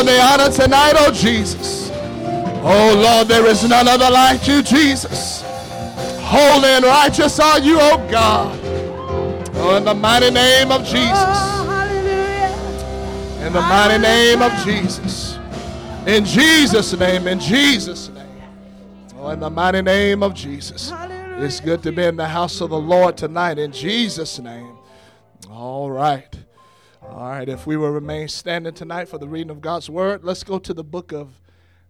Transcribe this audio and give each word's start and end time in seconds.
of 0.00 0.06
the 0.06 0.20
honor 0.20 0.50
tonight, 0.50 0.94
oh 0.96 1.10
Jesus. 1.12 1.90
Oh 2.62 2.94
Lord, 2.96 3.28
there 3.28 3.46
is 3.46 3.68
none 3.68 3.88
other 3.88 4.10
like 4.10 4.46
you, 4.46 4.62
Jesus. 4.62 5.42
Holy 6.20 6.68
and 6.68 6.84
righteous 6.84 7.40
are 7.40 7.58
you, 7.58 7.78
oh 7.80 8.06
God. 8.10 8.58
Oh, 9.54 9.76
in 9.76 9.84
the 9.84 9.94
mighty 9.94 10.30
name 10.30 10.70
of 10.70 10.82
Jesus. 10.82 11.10
Oh, 11.14 11.64
In 13.40 13.52
the 13.52 13.60
mighty 13.60 13.98
name 13.98 14.42
of 14.42 14.52
Jesus. 14.64 15.38
In 16.06 16.24
Jesus' 16.24 16.96
name, 16.96 17.26
in 17.26 17.40
Jesus' 17.40 18.08
name. 18.10 18.42
Oh, 19.18 19.30
in 19.30 19.40
the 19.40 19.50
mighty 19.50 19.82
name 19.82 20.22
of 20.22 20.34
Jesus. 20.34 20.92
It's 21.38 21.60
good 21.60 21.82
to 21.82 21.92
be 21.92 22.04
in 22.04 22.16
the 22.16 22.28
house 22.28 22.60
of 22.60 22.70
the 22.70 22.78
Lord 22.78 23.16
tonight 23.16 23.58
in 23.58 23.72
Jesus' 23.72 24.38
name. 24.38 24.76
All 25.50 25.90
right. 25.90 26.36
All 27.10 27.30
right. 27.30 27.48
If 27.48 27.66
we 27.66 27.78
will 27.78 27.90
remain 27.90 28.28
standing 28.28 28.74
tonight 28.74 29.08
for 29.08 29.16
the 29.16 29.26
reading 29.26 29.50
of 29.50 29.62
God's 29.62 29.88
word, 29.88 30.24
let's 30.24 30.44
go 30.44 30.58
to 30.58 30.74
the 30.74 30.84
book 30.84 31.10
of 31.10 31.40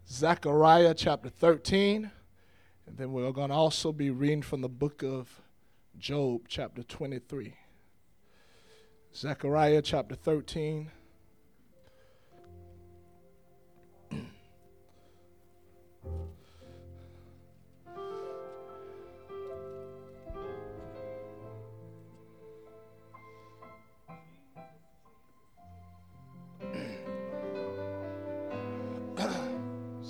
Zechariah, 0.09 0.95
chapter 0.95 1.29
13. 1.29 2.11
And 2.87 2.97
then 2.97 3.13
we're 3.13 3.33
going 3.33 3.49
to 3.49 3.55
also 3.55 3.91
be 3.91 4.11
reading 4.11 4.43
from 4.43 4.61
the 4.61 4.69
book 4.69 5.03
of 5.03 5.29
Job, 5.99 6.43
chapter 6.47 6.85
23. 6.85 7.55
Zechariah, 9.13 9.83
chapter 9.83 10.15
13. 10.15 10.93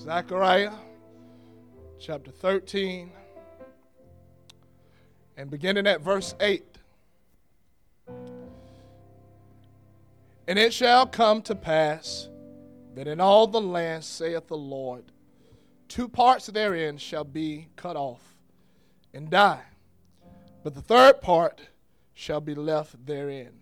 Zechariah 0.08 0.72
chapter 2.00 2.30
13 2.30 3.10
and 5.36 5.50
beginning 5.50 5.86
at 5.86 6.00
verse 6.00 6.34
8. 6.40 6.64
And 10.46 10.58
it 10.58 10.72
shall 10.72 11.04
come 11.04 11.42
to 11.42 11.54
pass 11.54 12.30
that 12.94 13.06
in 13.06 13.20
all 13.20 13.46
the 13.46 13.60
land, 13.60 14.02
saith 14.02 14.48
the 14.48 14.56
Lord, 14.56 15.04
two 15.88 16.08
parts 16.08 16.46
therein 16.46 16.96
shall 16.96 17.24
be 17.24 17.68
cut 17.76 17.94
off 17.96 18.34
and 19.12 19.28
die, 19.28 19.60
but 20.64 20.74
the 20.74 20.80
third 20.80 21.20
part 21.20 21.60
shall 22.14 22.40
be 22.40 22.54
left 22.54 23.04
therein. 23.04 23.52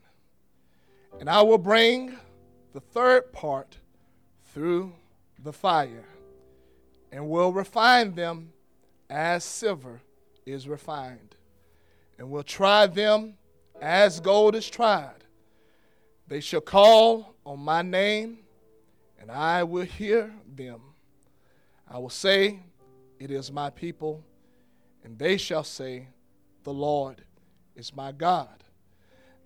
And 1.18 1.28
I 1.28 1.42
will 1.42 1.58
bring 1.58 2.16
the 2.72 2.78
third 2.78 3.32
part 3.32 3.78
through 4.54 4.92
the 5.42 5.52
fire 5.52 6.04
and 7.16 7.30
will 7.30 7.50
refine 7.50 8.14
them 8.14 8.52
as 9.08 9.42
silver 9.42 10.02
is 10.44 10.68
refined, 10.68 11.34
and 12.18 12.30
will 12.30 12.42
try 12.42 12.86
them 12.86 13.32
as 13.80 14.20
gold 14.20 14.54
is 14.54 14.68
tried. 14.68 15.24
They 16.28 16.40
shall 16.40 16.60
call 16.60 17.34
on 17.46 17.60
my 17.60 17.80
name, 17.80 18.40
and 19.18 19.30
I 19.30 19.62
will 19.62 19.86
hear 19.86 20.30
them. 20.54 20.82
I 21.88 21.96
will 21.96 22.10
say, 22.10 22.60
It 23.18 23.30
is 23.30 23.50
my 23.50 23.70
people, 23.70 24.22
and 25.02 25.18
they 25.18 25.38
shall 25.38 25.64
say, 25.64 26.08
The 26.64 26.74
Lord 26.74 27.22
is 27.74 27.96
my 27.96 28.12
God. 28.12 28.62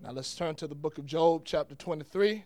Now 0.03 0.11
let's 0.11 0.35
turn 0.35 0.57
to 0.57 0.67
the 0.67 0.75
book 0.75 0.99
of 0.99 1.07
Job, 1.07 1.43
chapter 1.45 1.77
23. 1.77 2.43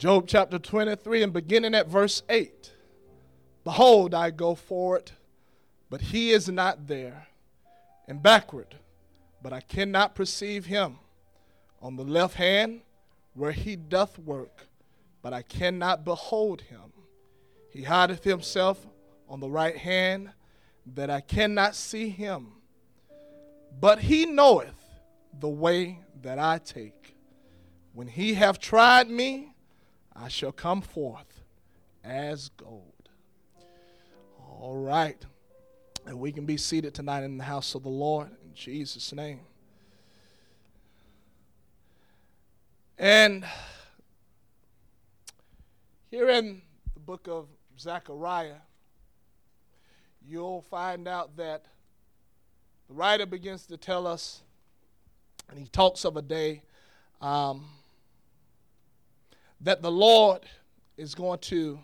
Job 0.00 0.24
chapter 0.26 0.58
23 0.58 1.24
and 1.24 1.30
beginning 1.30 1.74
at 1.74 1.86
verse 1.86 2.22
8. 2.30 2.72
Behold, 3.64 4.14
I 4.14 4.30
go 4.30 4.54
forward, 4.54 5.10
but 5.90 6.00
he 6.00 6.30
is 6.30 6.48
not 6.48 6.86
there, 6.86 7.26
and 8.08 8.22
backward, 8.22 8.76
but 9.42 9.52
I 9.52 9.60
cannot 9.60 10.14
perceive 10.14 10.64
him. 10.64 10.96
On 11.82 11.96
the 11.96 12.02
left 12.02 12.36
hand, 12.36 12.80
where 13.34 13.52
he 13.52 13.76
doth 13.76 14.18
work, 14.18 14.68
but 15.20 15.34
I 15.34 15.42
cannot 15.42 16.02
behold 16.02 16.62
him. 16.62 16.94
He 17.68 17.82
hideth 17.82 18.24
himself 18.24 18.86
on 19.28 19.40
the 19.40 19.50
right 19.50 19.76
hand, 19.76 20.30
that 20.94 21.10
I 21.10 21.20
cannot 21.20 21.74
see 21.74 22.08
him. 22.08 22.52
But 23.78 23.98
he 23.98 24.24
knoweth 24.24 24.80
the 25.38 25.50
way 25.50 25.98
that 26.22 26.38
I 26.38 26.56
take. 26.56 27.16
When 27.92 28.08
he 28.08 28.32
have 28.32 28.58
tried 28.58 29.10
me, 29.10 29.52
I 30.22 30.28
shall 30.28 30.52
come 30.52 30.82
forth 30.82 31.40
as 32.04 32.50
gold. 32.50 33.08
All 34.38 34.76
right. 34.76 35.16
And 36.06 36.18
we 36.18 36.30
can 36.30 36.44
be 36.44 36.58
seated 36.58 36.92
tonight 36.92 37.22
in 37.22 37.38
the 37.38 37.44
house 37.44 37.74
of 37.74 37.82
the 37.82 37.88
Lord 37.88 38.28
in 38.44 38.54
Jesus' 38.54 39.14
name. 39.14 39.40
And 42.98 43.46
here 46.10 46.28
in 46.28 46.60
the 46.92 47.00
book 47.00 47.26
of 47.26 47.46
Zechariah, 47.78 48.60
you'll 50.26 50.60
find 50.60 51.08
out 51.08 51.38
that 51.38 51.64
the 52.88 52.94
writer 52.94 53.24
begins 53.24 53.64
to 53.66 53.78
tell 53.78 54.06
us, 54.06 54.42
and 55.48 55.58
he 55.58 55.64
talks 55.66 56.04
of 56.04 56.18
a 56.18 56.22
day. 56.22 56.62
Um, 57.22 57.64
that 59.60 59.82
the 59.82 59.90
Lord 59.90 60.42
is 60.96 61.14
going 61.14 61.38
to 61.40 61.78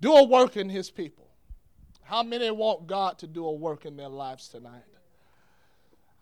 do 0.00 0.12
a 0.12 0.24
work 0.24 0.56
in 0.56 0.68
his 0.68 0.90
people. 0.90 1.28
How 2.02 2.22
many 2.22 2.50
want 2.50 2.86
God 2.86 3.18
to 3.18 3.26
do 3.26 3.46
a 3.46 3.52
work 3.52 3.86
in 3.86 3.96
their 3.96 4.08
lives 4.08 4.48
tonight? 4.48 4.84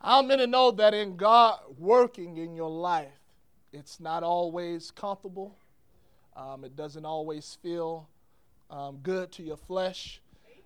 How 0.01 0.23
many 0.23 0.47
know 0.47 0.71
that 0.73 0.95
in 0.95 1.17
God 1.17 1.61
working 1.79 2.37
in 2.37 2.55
your 2.55 2.71
life, 2.71 3.13
it's 3.73 4.01
not 4.01 4.23
always 4.23 4.91
comfortable? 4.91 5.57
Um, 6.37 6.65
it 6.65 6.77
doesn't 6.77 7.05
always 7.05 7.59
feel 7.63 8.09
um, 8.71 8.99
good 9.03 9.31
to 9.33 9.43
your 9.43 9.57
flesh. 9.57 10.21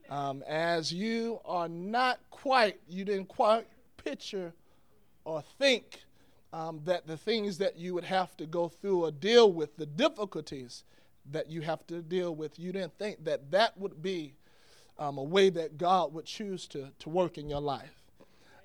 Um, 0.08 0.42
as 0.46 0.92
you 0.92 1.40
are 1.44 1.68
not 1.68 2.20
quite, 2.30 2.80
you 2.88 3.04
didn't 3.04 3.26
quite 3.26 3.66
picture 3.96 4.52
or 5.24 5.42
think 5.58 6.00
um, 6.56 6.80
that 6.86 7.06
the 7.06 7.18
things 7.18 7.58
that 7.58 7.76
you 7.76 7.92
would 7.92 8.04
have 8.04 8.34
to 8.38 8.46
go 8.46 8.66
through 8.66 9.04
or 9.04 9.10
deal 9.10 9.52
with, 9.52 9.76
the 9.76 9.84
difficulties 9.84 10.84
that 11.30 11.50
you 11.50 11.60
have 11.60 11.86
to 11.86 12.00
deal 12.00 12.34
with, 12.34 12.58
you 12.58 12.72
didn't 12.72 12.96
think 12.98 13.22
that 13.24 13.50
that 13.50 13.76
would 13.76 14.00
be 14.02 14.32
um, 14.98 15.18
a 15.18 15.22
way 15.22 15.50
that 15.50 15.76
God 15.76 16.14
would 16.14 16.24
choose 16.24 16.66
to, 16.68 16.88
to 17.00 17.08
work 17.10 17.36
in 17.36 17.50
your 17.50 17.60
life. 17.60 18.02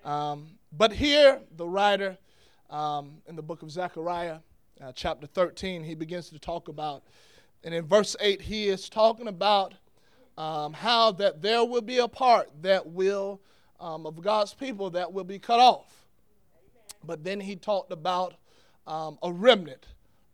Um, 0.05 0.51
but 0.71 0.93
here, 0.93 1.41
the 1.57 1.67
writer 1.67 2.17
um, 2.69 3.17
in 3.27 3.35
the 3.35 3.41
book 3.41 3.61
of 3.61 3.69
Zechariah, 3.69 4.37
uh, 4.81 4.93
chapter 4.95 5.27
13, 5.27 5.83
he 5.83 5.93
begins 5.93 6.29
to 6.29 6.39
talk 6.39 6.69
about, 6.69 7.03
and 7.65 7.73
in 7.73 7.85
verse 7.85 8.15
8, 8.21 8.41
he 8.41 8.69
is 8.69 8.87
talking 8.87 9.27
about 9.27 9.73
um, 10.37 10.71
how 10.71 11.11
that 11.11 11.41
there 11.41 11.65
will 11.65 11.81
be 11.81 11.97
a 11.97 12.07
part 12.07 12.49
that 12.61 12.87
will, 12.87 13.41
um, 13.81 14.05
of 14.05 14.21
God's 14.21 14.53
people, 14.53 14.91
that 14.91 15.11
will 15.11 15.25
be 15.25 15.39
cut 15.39 15.59
off. 15.59 16.00
But 17.03 17.23
then 17.23 17.39
he 17.39 17.55
talked 17.55 17.91
about 17.91 18.35
um, 18.87 19.17
a 19.23 19.31
remnant, 19.31 19.87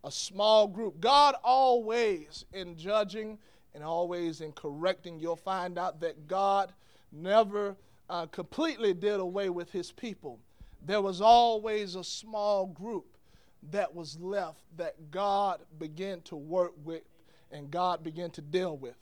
a 0.04 0.12
small 0.12 0.68
group. 0.68 1.00
God 1.00 1.36
always, 1.44 2.46
in 2.54 2.78
judging 2.78 3.38
and 3.74 3.84
always 3.84 4.42
in 4.42 4.52
correcting, 4.52 5.20
you'll 5.20 5.36
find 5.36 5.78
out 5.78 6.00
that 6.02 6.28
God 6.28 6.74
never 7.12 7.76
uh, 8.10 8.26
completely 8.28 8.94
did 8.94 9.20
away 9.20 9.50
with 9.50 9.72
his 9.72 9.92
people. 9.92 10.40
There 10.86 11.02
was 11.02 11.22
always 11.22 11.96
a 11.96 12.04
small 12.04 12.68
group 12.68 13.18
that 13.72 13.94
was 13.94 14.20
left 14.20 14.62
that 14.78 15.12
God 15.12 15.62
began 15.80 16.22
to 16.22 16.36
work 16.36 16.74
with 16.84 17.04
and 17.52 17.72
God 17.72 18.04
began 18.04 18.30
to 18.32 18.42
deal 18.42 18.78
with. 18.78 18.96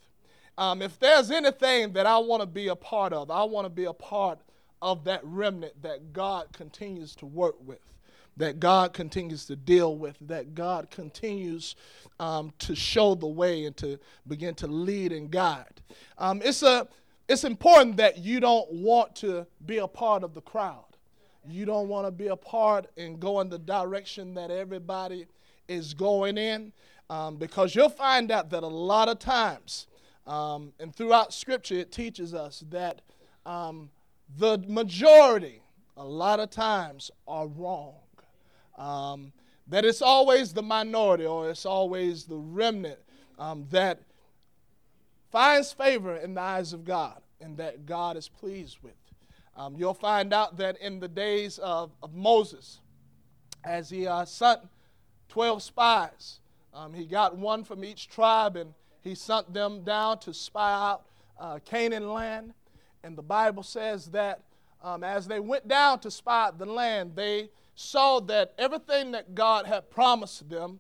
Um, 0.58 0.82
if 0.82 0.98
there's 1.00 1.32
anything 1.32 1.94
that 1.94 2.06
I 2.06 2.18
want 2.18 2.42
to 2.42 2.48
be 2.48 2.70
a 2.70 2.76
part 2.76 3.12
of, 3.12 3.30
I 3.30 3.44
want 3.44 3.66
to 3.66 3.70
be 3.70 3.86
a 3.86 3.94
part 3.94 4.40
of 4.82 5.04
that 5.06 5.22
remnant 5.24 5.82
that 5.82 6.14
God 6.14 6.48
continues 6.54 7.16
to 7.16 7.26
work 7.26 7.56
with, 7.66 7.80
that 8.38 8.60
God 8.60 8.94
continues 8.94 9.46
to 9.46 9.56
deal 9.56 9.98
with, 9.98 10.18
that 10.22 10.56
God 10.56 10.90
continues 10.92 11.76
um, 12.20 12.54
to 12.60 12.76
show 12.76 13.16
the 13.16 13.28
way 13.28 13.66
and 13.66 13.76
to 13.78 14.00
begin 14.28 14.56
to 14.56 14.68
lead 14.68 15.12
and 15.12 15.32
guide. 15.32 15.82
Um, 16.18 16.42
it's, 16.44 16.64
a, 16.64 16.88
it's 17.28 17.44
important 17.44 17.98
that 17.98 18.18
you 18.18 18.40
don't 18.40 18.72
want 18.72 19.16
to 19.18 19.48
be 19.66 19.78
a 19.78 19.88
part 19.88 20.24
of 20.24 20.34
the 20.34 20.42
crowd. 20.42 20.84
You 21.48 21.66
don't 21.66 21.88
want 21.88 22.08
to 22.08 22.12
be 22.12 22.28
a 22.28 22.36
part 22.36 22.88
and 22.98 23.20
go 23.20 23.40
in 23.40 23.50
the 23.50 23.60
direction 23.60 24.34
that 24.34 24.50
everybody 24.50 25.28
is 25.68 25.94
going 25.94 26.38
in 26.38 26.72
um, 27.10 27.38
because 27.38 27.76
you'll 27.76 27.90
find 27.90 28.32
out 28.32 28.50
that 28.50 28.64
a 28.64 28.68
lot 28.68 29.10
of 29.10 29.20
times, 29.20 29.88
um, 30.26 30.74
and 30.80 30.96
throughout 30.96 31.34
Scripture, 31.34 31.76
it 31.76 31.92
teaches 31.92 32.34
us 32.34 32.64
that 32.70 33.02
um, 33.46 33.90
the 34.38 34.58
majority, 34.68 35.62
a 35.98 36.06
lot 36.06 36.40
of 36.40 36.50
times, 36.50 37.12
are 37.28 37.48
wrong. 37.48 37.96
Um, 38.78 39.32
that 39.68 39.86
it's 39.86 40.02
always 40.02 40.54
the 40.54 40.62
minority 40.62 41.26
or 41.26 41.50
it's 41.50 41.66
always 41.66 42.26
the 42.26 42.38
remnant 42.38 43.00
um, 43.40 43.66
that 43.72 44.02
finds 45.32 45.72
favor 45.72 46.16
in 46.16 46.34
the 46.34 46.42
eyes 46.42 46.74
of 46.74 46.86
God 46.86 47.22
and 47.42 47.58
that 47.58 47.86
God 47.86 48.18
is 48.18 48.28
pleased 48.28 48.78
with. 48.82 48.94
Um, 49.58 49.76
you'll 49.78 49.94
find 49.94 50.34
out 50.34 50.58
that 50.58 50.78
in 50.82 51.00
the 51.00 51.08
days 51.08 51.58
of, 51.60 51.92
of 52.04 52.14
Moses, 52.14 52.80
as 53.64 53.90
he 53.90 54.06
uh, 54.06 54.26
sent 54.26 54.62
12 55.30 55.64
spies, 55.64 56.40
um, 56.74 56.94
he 56.94 57.06
got 57.06 57.38
one 57.38 57.64
from 57.64 57.84
each 57.84 58.10
tribe 58.10 58.58
and 58.58 58.74
he 59.02 59.16
sent 59.16 59.54
them 59.54 59.84
down 59.84 60.20
to 60.20 60.34
spy 60.34 60.74
out 60.74 61.06
uh, 61.40 61.60
Canaan 61.64 62.12
land. 62.12 62.54
And 63.06 63.16
the 63.16 63.22
Bible 63.22 63.62
says 63.62 64.08
that 64.08 64.42
um, 64.84 65.04
as 65.04 65.28
they 65.28 65.40
went 65.40 65.68
down 65.68 66.00
to 66.00 66.10
spy 66.10 66.50
the 66.58 66.66
land, 66.66 67.12
they 67.16 67.50
saw 67.76 68.20
that 68.22 68.56
everything 68.58 69.12
that 69.12 69.36
God 69.36 69.68
had 69.68 69.92
promised 69.92 70.50
them, 70.50 70.80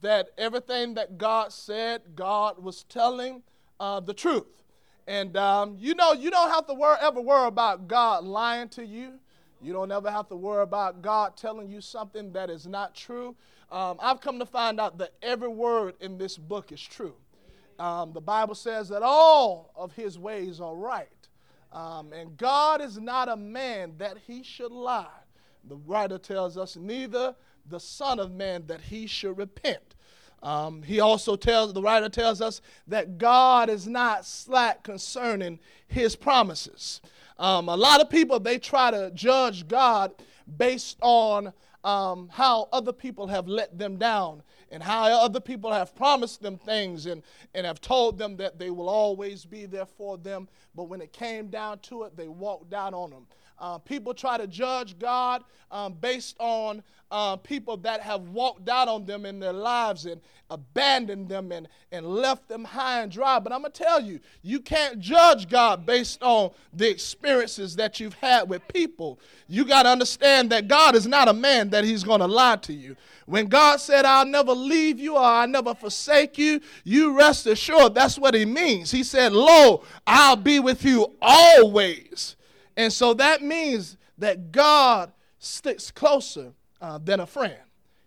that 0.00 0.30
everything 0.38 0.94
that 0.94 1.18
God 1.18 1.52
said, 1.52 2.00
God 2.14 2.58
was 2.62 2.84
telling 2.84 3.42
uh, 3.78 4.00
the 4.00 4.14
truth. 4.14 4.62
And 5.06 5.36
um, 5.36 5.76
you 5.78 5.94
know, 5.94 6.14
you 6.14 6.30
don't 6.30 6.50
have 6.50 6.66
to 6.66 6.72
wor- 6.72 6.96
ever 6.98 7.20
worry 7.20 7.46
about 7.46 7.88
God 7.88 8.24
lying 8.24 8.70
to 8.70 8.84
you. 8.84 9.20
You 9.60 9.74
don't 9.74 9.92
ever 9.92 10.10
have 10.10 10.28
to 10.28 10.36
worry 10.36 10.62
about 10.62 11.02
God 11.02 11.36
telling 11.36 11.68
you 11.68 11.82
something 11.82 12.32
that 12.32 12.48
is 12.48 12.66
not 12.66 12.94
true. 12.94 13.36
Um, 13.70 13.98
I've 14.00 14.22
come 14.22 14.38
to 14.38 14.46
find 14.46 14.80
out 14.80 14.96
that 14.96 15.12
every 15.22 15.48
word 15.48 15.96
in 16.00 16.16
this 16.16 16.38
book 16.38 16.72
is 16.72 16.80
true. 16.80 17.16
Um, 17.78 18.14
the 18.14 18.20
Bible 18.22 18.54
says 18.54 18.88
that 18.88 19.02
all 19.02 19.72
of 19.76 19.92
his 19.92 20.18
ways 20.18 20.58
are 20.62 20.74
right. 20.74 21.08
Um, 21.72 22.12
and 22.12 22.36
God 22.36 22.80
is 22.80 22.98
not 22.98 23.28
a 23.28 23.36
man 23.36 23.94
that 23.98 24.16
he 24.26 24.42
should 24.42 24.72
lie. 24.72 25.06
The 25.64 25.76
writer 25.76 26.18
tells 26.18 26.56
us, 26.56 26.76
neither 26.76 27.34
the 27.68 27.80
Son 27.80 28.18
of 28.18 28.32
Man 28.32 28.66
that 28.66 28.80
he 28.80 29.06
should 29.06 29.36
repent. 29.36 29.96
Um, 30.42 30.82
he 30.82 31.00
also 31.00 31.34
tells, 31.34 31.72
the 31.72 31.82
writer 31.82 32.08
tells 32.08 32.40
us 32.40 32.60
that 32.86 33.18
God 33.18 33.68
is 33.68 33.86
not 33.86 34.24
slack 34.24 34.84
concerning 34.84 35.58
his 35.88 36.14
promises. 36.14 37.00
Um, 37.38 37.68
a 37.68 37.76
lot 37.76 38.00
of 38.00 38.08
people, 38.08 38.38
they 38.38 38.58
try 38.58 38.90
to 38.90 39.10
judge 39.14 39.66
God 39.66 40.12
based 40.56 40.98
on 41.02 41.52
um, 41.82 42.28
how 42.32 42.68
other 42.72 42.92
people 42.92 43.26
have 43.26 43.48
let 43.48 43.76
them 43.78 43.96
down 43.96 44.42
and 44.70 44.82
how 44.82 45.04
other 45.04 45.40
people 45.40 45.72
have 45.72 45.94
promised 45.94 46.42
them 46.42 46.58
things 46.58 47.06
and, 47.06 47.22
and 47.54 47.66
have 47.66 47.80
told 47.80 48.18
them 48.18 48.36
that 48.36 48.58
they 48.58 48.70
will 48.70 48.88
always 48.88 49.44
be 49.44 49.66
there 49.66 49.86
for 49.86 50.18
them. 50.18 50.48
But 50.74 50.84
when 50.84 51.00
it 51.00 51.12
came 51.12 51.48
down 51.48 51.78
to 51.80 52.04
it, 52.04 52.16
they 52.16 52.28
walked 52.28 52.74
out 52.74 52.94
on 52.94 53.10
them. 53.10 53.26
Uh, 53.58 53.78
people 53.78 54.14
try 54.14 54.36
to 54.36 54.46
judge 54.46 54.98
God 54.98 55.44
um, 55.70 55.94
based 55.94 56.36
on 56.38 56.82
uh, 57.10 57.36
people 57.36 57.76
that 57.78 58.00
have 58.00 58.22
walked 58.28 58.68
out 58.68 58.88
on 58.88 59.04
them 59.04 59.24
in 59.24 59.38
their 59.38 59.52
lives 59.52 60.06
and 60.06 60.20
abandoned 60.50 61.28
them 61.28 61.52
and, 61.52 61.68
and 61.92 62.06
left 62.06 62.48
them 62.48 62.64
high 62.64 63.02
and 63.02 63.12
dry. 63.12 63.38
But 63.38 63.52
I'm 63.52 63.60
going 63.60 63.72
to 63.72 63.82
tell 63.82 64.00
you, 64.00 64.20
you 64.42 64.60
can't 64.60 64.98
judge 64.98 65.48
God 65.48 65.86
based 65.86 66.22
on 66.22 66.50
the 66.72 66.88
experiences 66.88 67.76
that 67.76 68.00
you've 68.00 68.14
had 68.14 68.48
with 68.48 68.66
people. 68.68 69.20
You 69.48 69.64
got 69.64 69.84
to 69.84 69.88
understand 69.88 70.50
that 70.50 70.68
God 70.68 70.94
is 70.94 71.06
not 71.06 71.28
a 71.28 71.32
man 71.32 71.70
that 71.70 71.84
he's 71.84 72.04
going 72.04 72.20
to 72.20 72.26
lie 72.26 72.56
to 72.56 72.72
you. 72.72 72.96
When 73.26 73.46
God 73.46 73.80
said, 73.80 74.04
I'll 74.04 74.26
never 74.26 74.52
leave 74.52 74.98
you 75.00 75.16
or 75.16 75.22
I'll 75.22 75.48
never 75.48 75.74
forsake 75.74 76.38
you, 76.38 76.60
you 76.84 77.16
rest 77.16 77.46
assured 77.46 77.94
that's 77.94 78.18
what 78.18 78.34
he 78.34 78.44
means. 78.44 78.90
He 78.90 79.02
said, 79.02 79.32
Lo, 79.32 79.82
I'll 80.06 80.36
be 80.36 80.60
with 80.60 80.84
you 80.84 81.14
always. 81.20 82.35
And 82.76 82.92
so 82.92 83.14
that 83.14 83.42
means 83.42 83.96
that 84.18 84.52
God 84.52 85.12
sticks 85.38 85.90
closer 85.90 86.52
uh, 86.80 86.98
than 86.98 87.20
a 87.20 87.26
friend. 87.26 87.58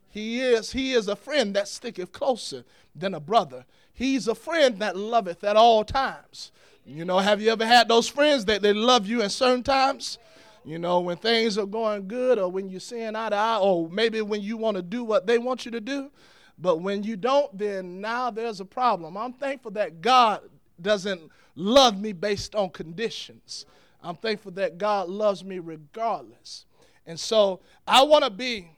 He 0.10 0.42
is, 0.42 0.72
he 0.72 0.94
is 0.94 1.08
a 1.08 1.16
friend 1.16 1.56
that 1.56 1.68
sticketh 1.68 2.12
closer 2.12 2.64
than 2.96 3.14
a 3.14 3.20
brother. 3.20 3.66
He's 3.94 4.28
a 4.28 4.36
friend 4.36 4.80
that 4.80 4.96
loveth 4.96 5.44
at 5.44 5.56
all 5.56 5.84
times. 5.84 6.52
You 6.86 7.06
know, 7.06 7.20
have 7.20 7.42
you 7.42 7.52
ever 7.52 7.66
had 7.66 7.88
those 7.88 8.08
friends 8.08 8.46
that 8.46 8.62
they 8.62 8.74
love 8.74 9.06
you 9.06 9.22
in 9.22 9.30
certain 9.30 9.64
times? 9.64 10.18
You 10.66 10.80
know, 10.80 11.00
when 11.00 11.18
things 11.18 11.58
are 11.58 11.66
going 11.66 12.08
good 12.08 12.40
or 12.40 12.50
when 12.50 12.70
you're 12.70 12.80
seeing 12.80 13.16
eye 13.16 13.30
to 13.30 13.36
eye, 13.36 13.60
or 13.60 13.90
maybe 13.90 14.22
when 14.22 14.42
you 14.42 14.58
want 14.58 14.78
to 14.78 14.84
do 14.84 15.04
what 15.04 15.28
they 15.28 15.38
want 15.38 15.66
you 15.66 15.72
to 15.72 15.82
do. 15.82 16.10
But 16.58 16.82
when 16.82 17.04
you 17.04 17.16
don't, 17.16 17.56
then 17.58 18.02
now 18.02 18.32
there's 18.32 18.60
a 18.60 18.66
problem. 18.66 19.16
I'm 19.16 19.34
thankful 19.34 19.72
that 19.72 20.02
God 20.02 20.42
doesn't 20.82 21.22
love 21.56 22.00
me 22.00 22.12
based 22.12 22.56
on 22.56 22.70
conditions. 22.72 23.66
I'm 24.02 24.16
thankful 24.16 24.52
that 24.54 24.78
God 24.78 25.10
loves 25.10 25.44
me 25.44 25.60
regardless. 25.60 26.66
And 27.06 27.20
so 27.20 27.62
I 27.88 28.04
want 28.04 28.24
to 28.24 28.30
be 28.30 28.70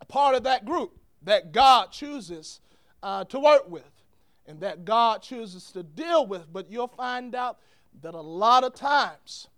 a 0.00 0.04
part 0.04 0.34
of 0.34 0.42
that 0.44 0.64
group 0.64 0.98
that 1.22 1.52
God 1.52 1.90
chooses 1.90 2.60
uh, 3.02 3.24
to 3.24 3.38
work 3.38 3.70
with 3.70 3.90
and 4.46 4.60
that 4.60 4.84
God 4.84 5.22
chooses 5.22 5.70
to 5.72 5.82
deal 5.82 6.26
with. 6.26 6.52
But 6.52 6.70
you'll 6.70 6.88
find 6.88 7.34
out 7.34 7.58
that 8.02 8.14
a 8.14 8.20
lot 8.20 8.64
of 8.64 8.74
times, 8.74 9.48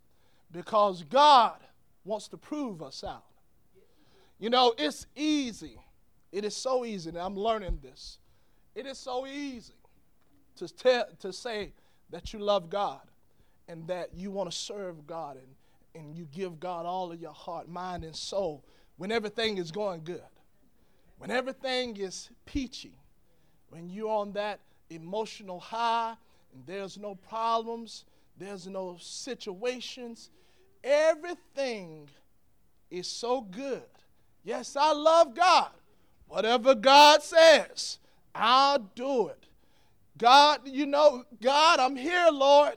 because 0.53 1.03
God 1.03 1.57
wants 2.05 2.29
to 2.29 2.37
prove 2.37 2.83
us 2.83 3.03
out, 3.03 3.25
you 4.39 4.51
know, 4.51 4.75
it's 4.77 5.07
easy. 5.17 5.79
It 6.31 6.45
is 6.45 6.57
so 6.57 6.85
easy, 6.85 7.09
and 7.09 7.19
I'm 7.19 7.37
learning 7.37 7.79
this. 7.83 8.19
It 8.75 8.87
is 8.87 8.99
so 8.99 9.27
easy 9.27 9.75
to, 10.57 10.69
tell, 10.69 11.07
to 11.21 11.33
say 11.33 11.73
that 12.11 12.33
you 12.33 12.41
love 12.41 12.69
God 12.69 13.01
and 13.69 13.87
that 13.89 14.11
you 14.15 14.31
want 14.31 14.51
to 14.51 14.57
serve 14.57 15.07
God 15.07 15.37
and, 15.37 16.03
and 16.05 16.17
you 16.17 16.27
give 16.33 16.61
God 16.61 16.87
all 16.87 17.13
of 17.13 17.21
your 17.21 17.33
heart, 17.33 17.69
mind, 17.69 18.05
and 18.05 18.15
soul 18.15 18.65
when 18.97 19.11
everything 19.11 19.59
is 19.59 19.71
going 19.71 20.03
good, 20.05 20.23
when 21.19 21.31
everything 21.31 21.97
is 21.97 22.31
peachy, 22.45 22.95
when 23.71 23.89
you're 23.89 24.11
on 24.11 24.33
that 24.33 24.61
emotional 24.91 25.59
high 25.59 26.15
and 26.53 26.65
there's 26.67 26.97
no 26.99 27.15
problems, 27.15 28.05
there's 28.39 28.67
no 28.67 28.97
situations, 29.01 30.31
everything 30.83 32.09
is 32.91 33.09
so 33.09 33.41
good. 33.41 33.83
Yes, 34.45 34.77
I 34.77 34.93
love 34.93 35.35
God. 35.35 35.71
Whatever 36.29 36.75
God 36.75 37.23
says, 37.23 37.99
I'll 38.35 38.79
do 38.95 39.29
it. 39.29 39.47
God, 40.17 40.61
you 40.67 40.87
know, 40.87 41.25
God, 41.43 41.81
I'm 41.81 41.97
here, 41.97 42.29
Lord. 42.31 42.77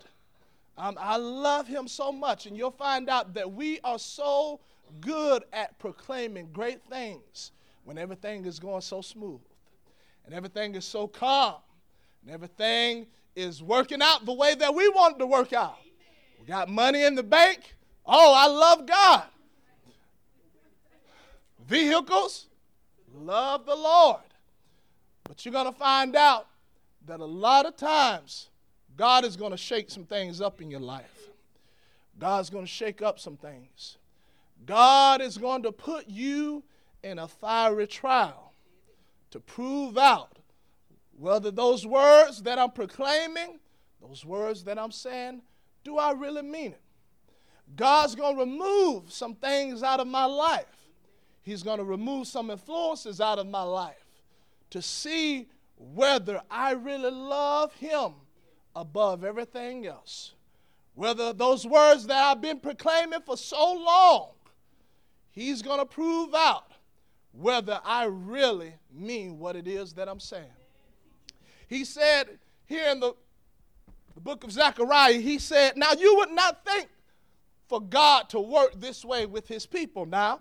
Um, 0.78 0.96
I 1.00 1.18
love 1.18 1.68
him 1.68 1.88
so 1.88 2.12
much, 2.12 2.46
and 2.46 2.56
you'll 2.56 2.70
find 2.70 3.10
out 3.10 3.34
that 3.34 3.52
we 3.52 3.80
are 3.84 3.98
so 3.98 4.60
good 5.02 5.44
at 5.52 5.78
proclaiming 5.80 6.50
great 6.54 6.84
things 6.84 7.52
when 7.84 7.98
everything 7.98 8.46
is 8.46 8.60
going 8.60 8.82
so 8.82 9.02
smooth, 9.02 9.42
and 10.26 10.36
everything 10.36 10.76
is 10.76 10.86
so 10.86 11.08
calm, 11.08 11.56
and 12.22 12.32
everything 12.32 13.08
is 13.36 13.64
working 13.64 14.02
out 14.02 14.26
the 14.26 14.34
way 14.34 14.54
that 14.54 14.74
we 14.74 14.88
want 14.90 15.16
it 15.16 15.20
to 15.20 15.26
work 15.26 15.52
out. 15.52 15.78
We 16.40 16.46
got 16.46 16.70
money 16.70 17.04
in 17.04 17.16
the 17.16 17.24
bank. 17.24 17.76
Oh, 18.06 18.34
I 18.36 18.48
love 18.48 18.86
God. 18.86 19.24
Vehicles, 21.68 22.48
love 23.16 23.66
the 23.66 23.76
Lord. 23.76 24.22
But 25.24 25.44
you're 25.44 25.52
going 25.52 25.72
to 25.72 25.78
find 25.78 26.16
out 26.16 26.48
that 27.06 27.20
a 27.20 27.26
lot 27.26 27.66
of 27.66 27.76
times 27.76 28.50
God 28.98 29.26
is 29.26 29.38
going 29.38 29.52
to 29.52 29.58
shake 29.58 29.92
some 29.92 30.04
things 30.04 30.42
up 30.42 30.60
in 30.60 30.72
your 30.72 30.80
life. 30.80 31.30
God's 32.20 32.50
going 32.50 32.66
to 32.66 32.72
shake 32.72 33.04
up 33.04 33.20
some 33.20 33.38
things. 33.38 33.98
God 34.66 35.22
is 35.22 35.38
going 35.38 35.62
to 35.64 35.72
put 35.72 36.10
you 36.10 36.64
in 37.04 37.20
a 37.20 37.28
fiery 37.28 37.86
trial 37.86 38.54
to 39.30 39.40
prove 39.40 39.98
out 40.00 40.40
whether 41.16 41.52
those 41.52 41.86
words 41.86 42.42
that 42.42 42.58
I'm 42.58 42.72
proclaiming, 42.72 43.60
those 44.02 44.26
words 44.26 44.64
that 44.64 44.80
I'm 44.80 44.92
saying, 44.92 45.44
do 45.84 45.98
I 45.98 46.12
really 46.12 46.42
mean 46.42 46.72
it? 46.72 46.82
God's 47.76 48.16
going 48.16 48.36
to 48.36 48.42
remove 48.42 49.12
some 49.12 49.36
things 49.36 49.84
out 49.84 50.00
of 50.00 50.08
my 50.08 50.26
life. 50.26 50.66
He's 51.44 51.64
going 51.64 51.78
to 51.78 51.84
remove 51.84 52.28
some 52.28 52.50
influences 52.50 53.22
out 53.22 53.38
of 53.38 53.48
my 53.48 53.64
life 53.64 54.24
to 54.72 54.82
see 54.82 55.48
whether 55.78 56.42
I 56.50 56.72
really 56.72 57.12
love 57.12 57.74
Him 57.76 58.14
above 58.78 59.24
everything 59.24 59.88
else. 59.88 60.34
Whether 60.96 61.34
those 61.34 61.66
words 61.66 62.08
that 62.08 62.18
I've 62.18 62.42
been 62.42 62.60
proclaiming 62.60 63.22
for 63.26 63.38
so 63.38 63.74
long, 63.74 64.30
He's 65.32 65.62
going 65.62 65.80
to 65.80 65.86
prove 65.86 66.34
out 66.34 66.72
whether 67.32 67.80
I 67.86 68.06
really 68.06 68.74
mean 68.92 69.38
what 69.38 69.56
it 69.56 69.68
is 69.68 69.94
that 69.94 70.10
I'm 70.10 70.20
saying. 70.20 70.46
He 71.68 71.86
said 71.86 72.40
here 72.66 72.90
in 72.90 73.00
the, 73.00 73.14
the 74.16 74.22
book 74.22 74.44
of 74.44 74.52
Zechariah, 74.52 75.20
he 75.20 75.38
said, 75.38 75.78
Now 75.78 75.92
you 75.92 76.16
would 76.16 76.32
not 76.32 76.66
think 76.66 76.88
for 77.68 77.80
God 77.80 78.30
to 78.30 78.40
work 78.40 78.80
this 78.80 79.06
way 79.06 79.28
with 79.28 79.48
his 79.48 79.68
people. 79.68 80.08
Now, 80.08 80.40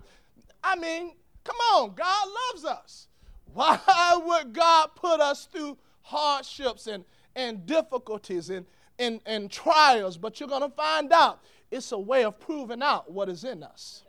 I 0.63 0.75
mean, 0.75 1.13
come 1.43 1.57
on, 1.75 1.93
God 1.93 2.27
loves 2.51 2.65
us. 2.65 3.07
Why 3.53 4.19
would 4.25 4.53
God 4.53 4.89
put 4.95 5.19
us 5.19 5.45
through 5.45 5.77
hardships 6.01 6.87
and 6.87 7.05
and 7.37 7.65
difficulties 7.65 8.49
and, 8.49 8.65
and, 8.99 9.21
and 9.25 9.49
trials, 9.49 10.17
but 10.17 10.39
you're 10.39 10.49
going 10.49 10.63
to 10.63 10.75
find 10.75 11.13
out 11.13 11.39
it's 11.71 11.91
a 11.93 11.97
way 11.97 12.25
of 12.25 12.39
proving 12.39 12.81
out 12.81 13.09
what 13.09 13.29
is 13.29 13.45
in 13.45 13.63
us. 13.63 14.03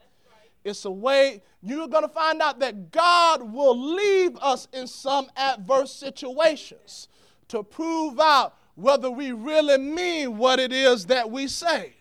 It's 0.64 0.84
a 0.84 0.90
way 0.90 1.42
you're 1.62 1.88
going 1.88 2.02
to 2.02 2.12
find 2.12 2.42
out 2.42 2.58
that 2.60 2.90
God 2.90 3.42
will 3.42 3.78
leave 3.94 4.36
us 4.38 4.66
in 4.72 4.86
some 4.86 5.28
adverse 5.36 5.92
situations 5.92 7.08
to 7.48 7.62
prove 7.62 8.18
out 8.18 8.56
whether 8.74 9.10
we 9.10 9.32
really 9.32 9.78
mean 9.78 10.38
what 10.38 10.58
it 10.58 10.72
is 10.72 11.06
that 11.06 11.30
we 11.30 11.48
say. 11.48 11.94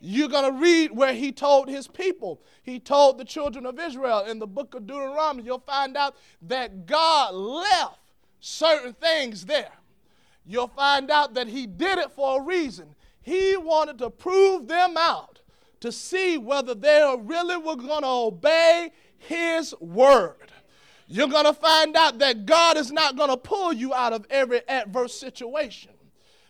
You're 0.00 0.28
going 0.28 0.52
to 0.52 0.58
read 0.58 0.90
where 0.90 1.14
he 1.14 1.32
told 1.32 1.68
his 1.68 1.86
people, 1.86 2.42
he 2.62 2.80
told 2.80 3.18
the 3.18 3.24
children 3.24 3.66
of 3.66 3.78
Israel 3.78 4.24
in 4.24 4.38
the 4.38 4.46
book 4.46 4.74
of 4.74 4.86
Deuteronomy. 4.86 5.44
You'll 5.44 5.60
find 5.60 5.96
out 5.96 6.16
that 6.42 6.86
God 6.86 7.34
left 7.34 8.00
certain 8.40 8.94
things 8.94 9.44
there. 9.44 9.70
You'll 10.44 10.68
find 10.68 11.10
out 11.10 11.34
that 11.34 11.48
he 11.48 11.66
did 11.66 11.98
it 11.98 12.10
for 12.10 12.40
a 12.40 12.44
reason. 12.44 12.94
He 13.20 13.56
wanted 13.56 13.98
to 13.98 14.10
prove 14.10 14.66
them 14.66 14.96
out 14.96 15.40
to 15.80 15.92
see 15.92 16.38
whether 16.38 16.74
they 16.74 17.14
really 17.20 17.56
were 17.56 17.76
going 17.76 18.02
to 18.02 18.08
obey 18.08 18.92
his 19.18 19.74
word. 19.80 20.52
You're 21.06 21.28
going 21.28 21.44
to 21.44 21.52
find 21.52 21.96
out 21.96 22.18
that 22.18 22.46
God 22.46 22.76
is 22.76 22.90
not 22.90 23.16
going 23.16 23.30
to 23.30 23.36
pull 23.36 23.72
you 23.72 23.92
out 23.92 24.12
of 24.12 24.26
every 24.30 24.66
adverse 24.68 25.14
situation. 25.14 25.90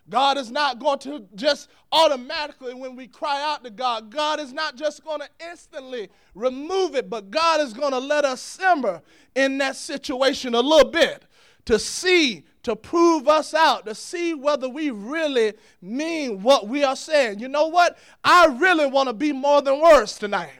God 0.08 0.36
is 0.36 0.50
not 0.50 0.78
going 0.78 0.98
to 1.00 1.26
just 1.34 1.68
automatically, 1.90 2.74
when 2.74 2.96
we 2.96 3.06
cry 3.06 3.42
out 3.42 3.64
to 3.64 3.70
God, 3.70 4.10
God 4.10 4.40
is 4.40 4.52
not 4.52 4.76
just 4.76 5.04
going 5.04 5.20
to 5.20 5.28
instantly 5.50 6.08
remove 6.34 6.94
it, 6.94 7.08
but 7.08 7.30
God 7.30 7.60
is 7.60 7.72
going 7.72 7.92
to 7.92 7.98
let 7.98 8.24
us 8.24 8.40
simmer 8.40 9.02
in 9.34 9.58
that 9.58 9.76
situation 9.76 10.54
a 10.54 10.60
little 10.60 10.90
bit 10.90 11.24
to 11.64 11.78
see, 11.78 12.44
to 12.62 12.76
prove 12.76 13.28
us 13.28 13.54
out, 13.54 13.86
to 13.86 13.94
see 13.94 14.34
whether 14.34 14.68
we 14.68 14.90
really 14.90 15.54
mean 15.80 16.42
what 16.42 16.68
we 16.68 16.84
are 16.84 16.96
saying. 16.96 17.40
You 17.40 17.48
know 17.48 17.68
what? 17.68 17.98
I 18.24 18.46
really 18.46 18.86
want 18.86 19.08
to 19.08 19.12
be 19.12 19.32
more 19.32 19.62
than 19.62 19.80
words 19.80 20.18
tonight. 20.18 20.50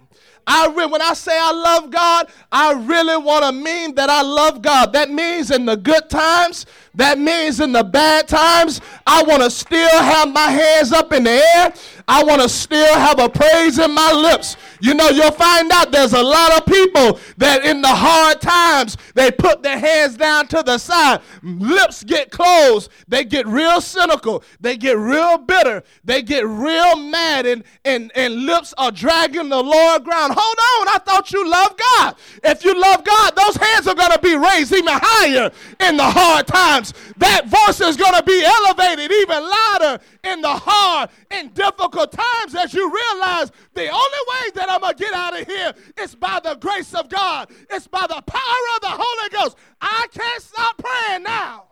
I 0.47 0.67
re- 0.75 0.87
when 0.87 1.01
I 1.01 1.15
say 1.15 1.39
I 1.39 1.53
love 1.53 1.91
God, 1.91 2.29
I 2.51 2.73
really 2.73 3.17
want 3.17 3.45
to 3.45 3.53
mean 3.53 3.95
that 3.95 4.11
I 4.11 4.23
love 4.23 4.61
God. 4.61 4.93
That 4.93 5.11
means 5.11 5.51
in 5.51 5.65
the 5.67 5.77
good 5.77 6.11
times, 6.11 6.67
that 6.95 7.19
means 7.19 7.61
in 7.61 7.73
the 7.73 7.85
bad 7.85 8.27
times, 8.27 8.81
I 9.07 9.23
want 9.23 9.43
to 9.43 9.51
still 9.51 10.03
have 10.03 10.33
my 10.33 10.51
hands 10.51 10.93
up 10.93 11.13
in 11.13 11.25
the 11.25 11.31
air. 11.31 11.73
I 12.09 12.25
want 12.25 12.43
to 12.43 12.49
still 12.49 12.95
have 12.95 13.19
a 13.19 13.29
praise 13.29 13.79
in 13.79 13.93
my 13.93 14.13
lips. 14.13 14.57
You 14.81 14.95
know, 14.95 15.09
you'll 15.11 15.31
find 15.31 15.71
out 15.71 15.93
there's 15.93 16.13
a 16.13 16.23
lot 16.23 16.59
of 16.59 16.67
people 16.67 17.21
that 17.37 17.65
in 17.65 17.81
the 17.81 17.89
hard 17.89 18.41
times, 18.41 18.97
they 19.15 19.31
put 19.31 19.63
their 19.63 19.79
hands 19.79 20.17
down 20.17 20.49
to 20.49 20.63
the 20.65 20.79
side. 20.79 21.21
Lips 21.43 22.03
get 22.05 22.31
closed. 22.31 22.91
They 23.07 23.25
get 23.25 23.47
real 23.47 23.81
cynical. 23.81 24.43
They 24.61 24.77
get 24.77 24.97
real 24.97 25.39
bitter. 25.39 25.83
They 26.05 26.23
get 26.23 26.47
real 26.47 26.97
mad, 26.97 27.47
and, 27.47 27.63
and, 27.85 28.11
and 28.15 28.47
lips 28.47 28.75
are 28.79 28.91
dragging 28.91 29.49
the 29.49 29.63
lower 29.63 30.01
ground. 30.01 30.35
Hold 30.37 30.89
on, 30.89 30.95
I 30.95 30.99
thought 31.05 31.33
you 31.33 31.49
loved 31.49 31.81
God. 31.97 32.17
If 32.43 32.65
you 32.65 32.81
love 32.81 33.05
God, 33.05 33.37
those 33.37 33.57
hands 33.57 33.87
are 33.87 33.95
going 33.95 34.13
to 34.13 34.19
be 34.19 34.37
raised 34.37 34.73
even 34.73 34.95
higher 34.95 35.51
in 35.81 35.97
the 35.97 36.05
hard 36.05 36.47
times. 36.47 36.95
That 37.19 37.47
voice 37.47 37.81
is 37.81 37.97
going 37.97 38.15
to 38.15 38.23
be 38.23 38.43
elevated 38.45 39.13
even 39.13 39.49
louder 39.49 40.03
in 40.25 40.41
the 40.41 40.49
hard 40.49 41.11
and 41.31 41.53
difficult 41.55 41.92
times 41.93 42.55
as 42.55 42.75
you 42.75 42.93
realize 42.93 43.51
the 43.75 43.89
only 43.89 44.19
way 44.29 44.51
that 44.55 44.71
I'm 44.71 44.81
going 44.81 44.95
to 44.95 45.05
get 45.05 45.15
out 45.15 45.41
of 45.41 45.47
here 45.47 45.73
is 45.99 46.15
by 46.15 46.41
the 46.43 46.55
grace 46.55 46.95
of 46.95 47.09
God, 47.09 47.51
it's 47.71 47.87
by 47.87 48.07
the 48.07 48.23
power 48.23 48.65
of 48.77 48.81
the 48.81 48.89
Holy 48.91 49.29
Ghost. 49.31 49.57
I 49.81 50.07
can't 50.13 50.43
stop 50.43 50.79
praying 50.79 51.23
now. 51.23 51.67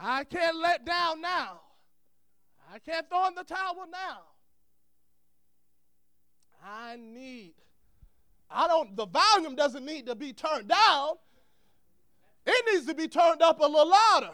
I 0.00 0.24
can't 0.24 0.56
let 0.56 0.84
down 0.84 1.20
now. 1.20 1.60
I 2.72 2.78
can't 2.78 3.08
throw 3.08 3.28
in 3.28 3.34
the 3.34 3.44
towel 3.44 3.86
now. 3.90 4.22
I 6.64 6.96
need, 6.96 7.54
I 8.50 8.68
don't, 8.68 8.96
the 8.96 9.06
volume 9.06 9.56
doesn't 9.56 9.84
need 9.84 10.06
to 10.06 10.14
be 10.14 10.32
turned 10.32 10.68
down. 10.68 11.14
It 12.46 12.72
needs 12.72 12.86
to 12.86 12.94
be 12.94 13.08
turned 13.08 13.42
up 13.42 13.60
a 13.60 13.64
little 13.64 13.90
louder. 13.90 14.30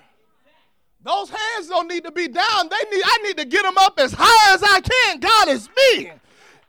Those 1.03 1.31
hands 1.31 1.69
don't 1.69 1.89
need 1.89 2.05
to 2.05 2.13
be 2.13 2.29
down. 2.29 2.69
They 2.69 2.97
need, 2.97 3.03
I 3.05 3.19
need 3.25 3.37
to 3.39 3.45
get 3.45 3.63
them 3.63 3.79
up 3.79 3.99
as 3.99 4.13
high 4.17 4.55
as 4.55 4.63
I 4.63 4.81
can. 4.81 5.21
God 5.21 5.49
is 5.49 5.69
me. 5.69 6.11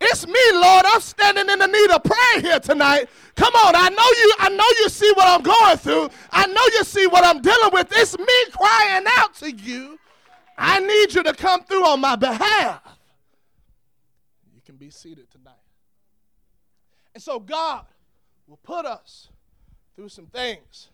It's 0.02 0.26
me, 0.26 0.40
Lord. 0.54 0.86
I'm 0.86 1.02
standing 1.02 1.50
in 1.50 1.60
the 1.60 1.68
need 1.68 1.90
of 1.92 2.04
prayer 2.04 2.42
here 2.42 2.60
tonight. 2.60 3.10
Come 3.36 3.54
on, 3.54 3.76
I 3.76 3.90
know 3.90 3.98
you, 3.98 4.34
I 4.40 4.50
know 4.50 4.66
you 4.80 4.90
see 4.90 5.12
what 5.16 5.28
I'm 5.28 5.42
going 5.42 5.78
through. 5.78 6.10
I 6.32 6.46
know 6.46 6.62
you 6.74 6.84
see 6.84 7.08
what 7.08 7.24
I'm 7.24 7.42
dealing 7.42 7.72
with. 7.74 7.88
It's 7.92 8.18
me 8.18 8.46
crying 8.52 9.06
out 9.18 9.34
to 9.36 9.52
you. 9.52 10.00
I 10.58 10.80
need 10.80 11.14
you 11.14 11.24
to 11.24 11.34
come 11.34 11.64
through 11.64 11.86
on 11.86 12.02
my 12.02 12.16
behalf. 12.16 12.82
You 14.54 14.62
can 14.66 14.76
be 14.76 14.90
seated 14.90 15.30
tonight. 15.32 15.54
And 17.14 17.24
so 17.24 17.40
God 17.40 17.86
will 18.48 18.58
put 18.58 18.86
us 18.86 19.30
through 19.96 20.10
some 20.10 20.28
things 20.28 20.90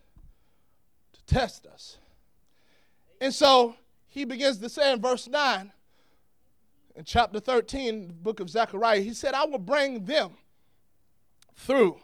to 1.14 1.24
test 1.26 1.68
us. 1.68 1.98
And 3.26 3.34
so 3.34 3.74
he 4.08 4.24
begins 4.24 4.60
to 4.60 4.70
say 4.70 4.94
in 4.94 5.02
verse 5.02 5.28
9, 5.28 5.72
in 6.96 7.04
chapter 7.06 7.40
13, 7.40 8.10
the 8.10 8.14
book 8.14 8.40
of 8.40 8.52
Zechariah, 8.52 9.00
he 9.00 9.16
said, 9.16 9.34
I 9.34 9.46
will 9.46 9.58
bring 9.58 10.06
them 10.06 10.34
through 11.56 11.98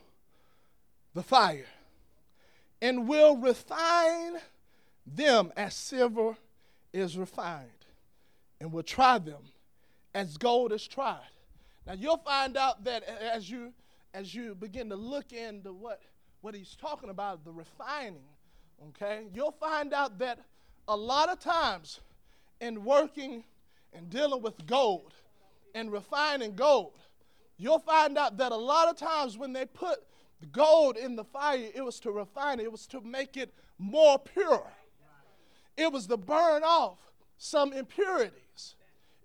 the 1.13 1.21
fire 1.21 1.67
and 2.81 3.07
will 3.07 3.37
refine 3.37 4.39
them 5.05 5.53
as 5.55 5.75
silver 5.75 6.37
is 6.91 7.15
refined 7.19 7.69
and 8.59 8.71
will 8.71 8.81
try 8.81 9.19
them 9.19 9.43
as 10.15 10.37
gold 10.37 10.73
is 10.73 10.87
tried. 10.87 11.19
Now 11.85 11.93
you'll 11.93 12.17
find 12.17 12.57
out 12.57 12.83
that 12.85 13.03
as 13.03 13.47
you 13.47 13.73
as 14.15 14.33
you 14.33 14.55
begin 14.55 14.89
to 14.89 14.95
look 14.95 15.33
into 15.33 15.71
what 15.71 16.01
what 16.41 16.55
he's 16.55 16.75
talking 16.75 17.11
about, 17.11 17.45
the 17.45 17.51
refining, 17.51 18.23
okay, 18.89 19.27
you'll 19.31 19.51
find 19.51 19.93
out 19.93 20.17
that 20.17 20.39
a 20.87 20.95
lot 20.95 21.29
of 21.29 21.39
times 21.39 21.99
in 22.59 22.83
working 22.83 23.43
and 23.93 24.09
dealing 24.09 24.41
with 24.41 24.65
gold 24.65 25.13
and 25.73 25.91
refining 25.91 26.55
gold, 26.55 26.93
you'll 27.57 27.79
find 27.79 28.17
out 28.17 28.37
that 28.37 28.51
a 28.51 28.57
lot 28.57 28.89
of 28.89 28.97
times 28.97 29.37
when 29.37 29.53
they 29.53 29.65
put 29.65 29.99
gold 30.51 30.97
in 30.97 31.15
the 31.15 31.23
fire, 31.23 31.69
it 31.73 31.81
was 31.81 31.99
to 31.99 32.11
refine 32.11 32.59
it, 32.59 32.63
it 32.63 32.71
was 32.71 32.87
to 32.87 33.01
make 33.01 33.37
it 33.37 33.53
more 33.77 34.19
pure. 34.19 34.67
It 35.77 35.91
was 35.91 36.07
to 36.07 36.17
burn 36.17 36.63
off 36.63 36.99
some 37.37 37.73
impurities. 37.73 38.75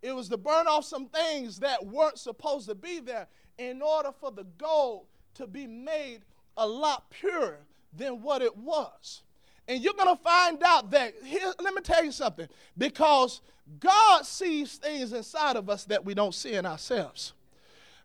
It 0.03 0.15
was 0.15 0.29
to 0.29 0.37
burn 0.37 0.67
off 0.67 0.85
some 0.85 1.07
things 1.07 1.59
that 1.61 1.85
weren't 1.85 2.19
supposed 2.19 2.69
to 2.69 2.75
be 2.75 3.01
there 3.01 3.27
in 3.59 3.83
order 3.83 4.11
for 4.13 4.31
the 4.31 4.45
gold 4.59 5.07
to 5.35 5.47
be 5.47 5.67
made 5.67 6.21
a 6.57 6.67
lot 6.67 7.11
purer 7.11 7.59
than 7.93 8.23
what 8.23 8.43
it 8.43 8.57
was. 8.57 9.23
And 9.69 9.83
you're 9.83 9.95
going 9.95 10.17
to 10.17 10.23
find 10.23 10.63
out 10.63 10.91
that, 10.93 11.15
here, 11.25 11.53
let 11.61 11.75
me 11.75 11.83
tell 11.83 12.05
you 12.05 12.13
something, 12.13 12.49
because 12.79 13.41
God 13.81 14.25
sees 14.25 14.77
things 14.77 15.13
inside 15.13 15.57
of 15.57 15.69
us 15.69 15.85
that 15.87 16.05
we 16.05 16.15
don't 16.15 16.35
see 16.35 16.55
in 16.55 16.65
ourselves. 16.65 17.33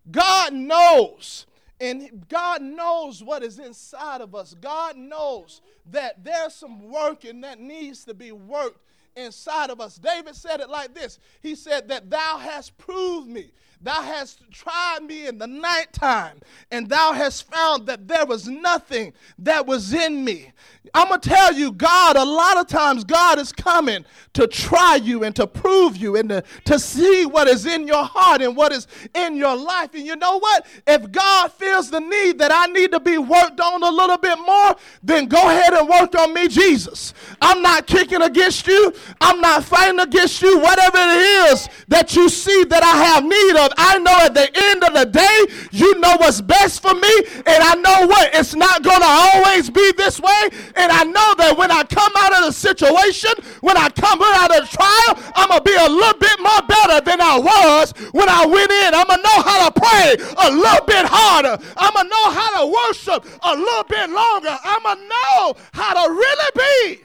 God 0.10 0.54
knows, 0.54 1.46
and 1.80 2.26
God 2.28 2.64
knows 2.64 3.24
what 3.24 3.44
is 3.44 3.60
inside 3.60 4.22
of 4.22 4.34
us. 4.34 4.56
God 4.60 4.98
knows 4.98 5.62
that 5.92 6.24
there's 6.24 6.56
some 6.56 6.90
work 6.90 7.02
working 7.02 7.42
that 7.42 7.60
needs 7.60 8.06
to 8.06 8.14
be 8.14 8.32
worked 8.32 8.80
inside 9.16 9.70
of 9.70 9.82
us. 9.82 9.98
David 9.98 10.36
said 10.36 10.60
it 10.60 10.70
like 10.70 10.94
this 10.94 11.20
He 11.42 11.56
said, 11.56 11.88
That 11.90 12.10
thou 12.10 12.38
hast 12.38 12.78
proved 12.78 13.28
me 13.28 13.52
Thou 13.84 14.02
hast 14.04 14.44
tried 14.52 15.00
me 15.04 15.28
in 15.28 15.40
the 15.40 15.48
nighttime, 15.48 16.40
and 16.70 16.88
thou 16.88 17.14
hast 17.14 17.50
found 17.52 17.88
that 17.88 18.08
there 18.08 18.26
was 18.28 18.48
nothing 18.48 19.14
that 19.40 19.66
was 19.66 19.92
in 19.92 20.24
me. 20.24 20.52
I'm 20.94 21.08
going 21.08 21.22
to 21.22 21.30
tell 21.30 21.54
you, 21.54 21.72
God, 21.72 22.16
a 22.16 22.24
lot 22.24 22.58
of 22.58 22.68
times, 22.68 23.04
God 23.04 23.40
is 23.40 23.52
coming 23.52 24.04
to 24.34 24.48
try 24.48 24.96
you 24.96 25.24
and 25.24 25.36
to 25.36 25.46
prove 25.46 25.96
you 25.96 26.16
and 26.16 26.28
to, 26.30 26.44
to 26.66 26.80
see 26.80 27.26
what 27.26 27.48
is 27.48 27.66
in 27.66 27.88
your 27.88 28.04
heart 28.04 28.42
and 28.42 28.56
what 28.56 28.72
is 28.72 28.88
in 29.14 29.36
your 29.36 29.56
life. 29.56 29.94
And 29.94 30.06
you 30.06 30.16
know 30.16 30.40
what? 30.40 30.66
If 30.88 31.12
God 31.12 31.52
feels 31.52 31.92
the 31.92 32.00
need 32.00 32.40
that 32.40 32.52
I 32.52 32.66
need 32.66 32.92
to 32.92 33.00
be 33.00 33.18
worked 33.18 33.60
on 33.60 33.84
a 33.84 33.90
little 33.90 34.18
bit 34.18 34.40
more, 34.40 34.76
then 35.04 35.28
go 35.28 35.50
ahead 35.50 35.74
and 35.74 35.88
work 35.88 36.16
on 36.16 36.34
me, 36.34 36.48
Jesus. 36.48 37.14
I'm 37.42 37.62
not 37.62 37.86
kicking 37.88 38.22
against 38.22 38.68
you, 38.68 38.94
I'm 39.20 39.40
not 39.40 39.64
fighting 39.64 40.00
against 40.00 40.42
you. 40.42 40.60
Whatever 40.60 40.98
it 40.98 41.52
is 41.52 41.70
that 41.88 42.16
you 42.16 42.28
see 42.28 42.64
that 42.66 42.84
I 42.84 43.04
have 43.06 43.24
need 43.24 43.56
of, 43.56 43.71
I 43.78 43.98
know 44.00 44.18
at 44.22 44.34
the 44.34 44.50
end 44.54 44.84
of 44.84 44.94
the 44.94 45.06
day, 45.06 45.38
you 45.72 46.00
know 46.00 46.16
what's 46.18 46.42
best 46.42 46.82
for 46.82 46.94
me. 46.94 47.14
And 47.46 47.64
I 47.64 47.76
know 47.76 48.08
what? 48.08 48.34
It's 48.34 48.56
not 48.56 48.84
going 48.84 49.02
to 49.02 49.08
always 49.08 49.70
be 49.70 49.92
this 49.98 50.20
way. 50.20 50.50
And 50.76 50.92
I 50.92 51.04
know 51.04 51.36
that 51.38 51.56
when 51.58 51.72
I 51.72 51.84
come 51.84 52.12
out 52.18 52.38
of 52.40 52.46
the 52.46 52.52
situation, 52.52 53.32
when 53.62 53.78
I 53.78 53.90
come 53.90 54.22
out 54.22 54.52
of 54.52 54.70
the 54.70 54.78
trial, 54.78 55.32
I'm 55.36 55.50
going 55.50 55.60
to 55.60 55.66
be 55.66 55.76
a 55.76 55.90
little 55.90 56.20
bit 56.20 56.40
more 56.40 56.62
better 56.68 57.02
than 57.02 57.22
I 57.22 57.38
was 57.40 57.92
when 58.12 58.30
I 58.30 58.46
went 58.46 58.72
in. 58.72 58.94
I'm 58.94 59.08
going 59.08 59.20
to 59.20 59.24
know 59.24 59.42
how 59.42 59.70
to 59.70 59.72
pray 59.80 60.16
a 60.16 60.50
little 60.52 60.86
bit 60.86 61.06
harder. 61.06 61.58
I'm 61.78 61.94
going 61.94 62.06
to 62.06 62.12
know 62.12 62.28
how 62.32 62.50
to 62.62 62.64
worship 62.68 63.26
a 63.44 63.54
little 63.56 63.84
bit 63.86 64.10
longer. 64.10 64.58
I'm 64.64 64.84
going 64.84 64.98
to 64.98 65.08
know 65.08 65.54
how 65.74 65.94
to 65.94 66.12
really 66.12 66.52
be 66.56 67.02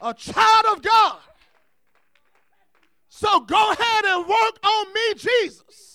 a 0.00 0.14
child 0.14 0.76
of 0.76 0.82
God. 0.82 1.18
So 3.08 3.40
go 3.40 3.70
ahead 3.72 4.04
and 4.04 4.26
work 4.26 4.58
on 4.64 4.92
me, 4.92 5.14
Jesus. 5.14 5.91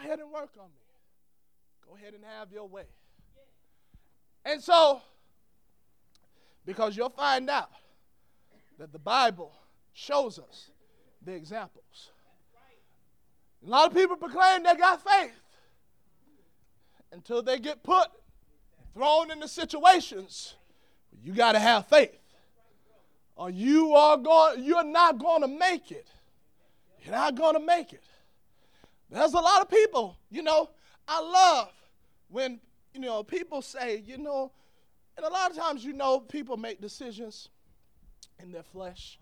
Ahead 0.00 0.18
and 0.20 0.30
work 0.30 0.50
on 0.58 0.66
me. 0.66 0.80
Go 1.86 1.96
ahead 1.96 2.14
and 2.14 2.24
have 2.38 2.52
your 2.52 2.66
way. 2.68 2.84
And 4.44 4.62
so, 4.62 5.02
because 6.64 6.96
you'll 6.96 7.10
find 7.10 7.50
out 7.50 7.70
that 8.78 8.92
the 8.92 8.98
Bible 8.98 9.52
shows 9.92 10.38
us 10.38 10.70
the 11.24 11.32
examples. 11.32 12.10
A 13.66 13.68
lot 13.68 13.88
of 13.88 13.94
people 13.94 14.16
proclaim 14.16 14.62
they 14.62 14.74
got 14.74 15.02
faith 15.04 15.38
until 17.12 17.42
they 17.42 17.58
get 17.58 17.82
put, 17.82 18.08
thrown 18.94 19.30
into 19.30 19.48
situations. 19.48 20.54
You 21.22 21.34
got 21.34 21.52
to 21.52 21.58
have 21.58 21.86
faith, 21.86 22.18
or 23.36 23.50
you 23.50 23.92
are 23.94 24.16
going. 24.16 24.64
You're 24.64 24.84
not 24.84 25.18
going 25.18 25.42
to 25.42 25.48
make 25.48 25.90
it. 25.90 26.06
You're 27.02 27.14
not 27.14 27.34
going 27.34 27.54
to 27.54 27.60
make 27.60 27.92
it. 27.92 28.04
There's 29.10 29.34
a 29.34 29.40
lot 29.40 29.60
of 29.60 29.68
people. 29.68 30.16
You 30.30 30.42
know, 30.42 30.70
I 31.08 31.20
love 31.20 31.72
when 32.28 32.60
you 32.94 33.00
know 33.00 33.22
people 33.22 33.62
say, 33.62 34.02
you 34.06 34.18
know, 34.18 34.52
and 35.16 35.26
a 35.26 35.28
lot 35.28 35.50
of 35.50 35.56
times 35.56 35.84
you 35.84 35.92
know 35.92 36.20
people 36.20 36.56
make 36.56 36.80
decisions 36.80 37.48
in 38.42 38.52
their 38.52 38.62
flesh. 38.62 39.18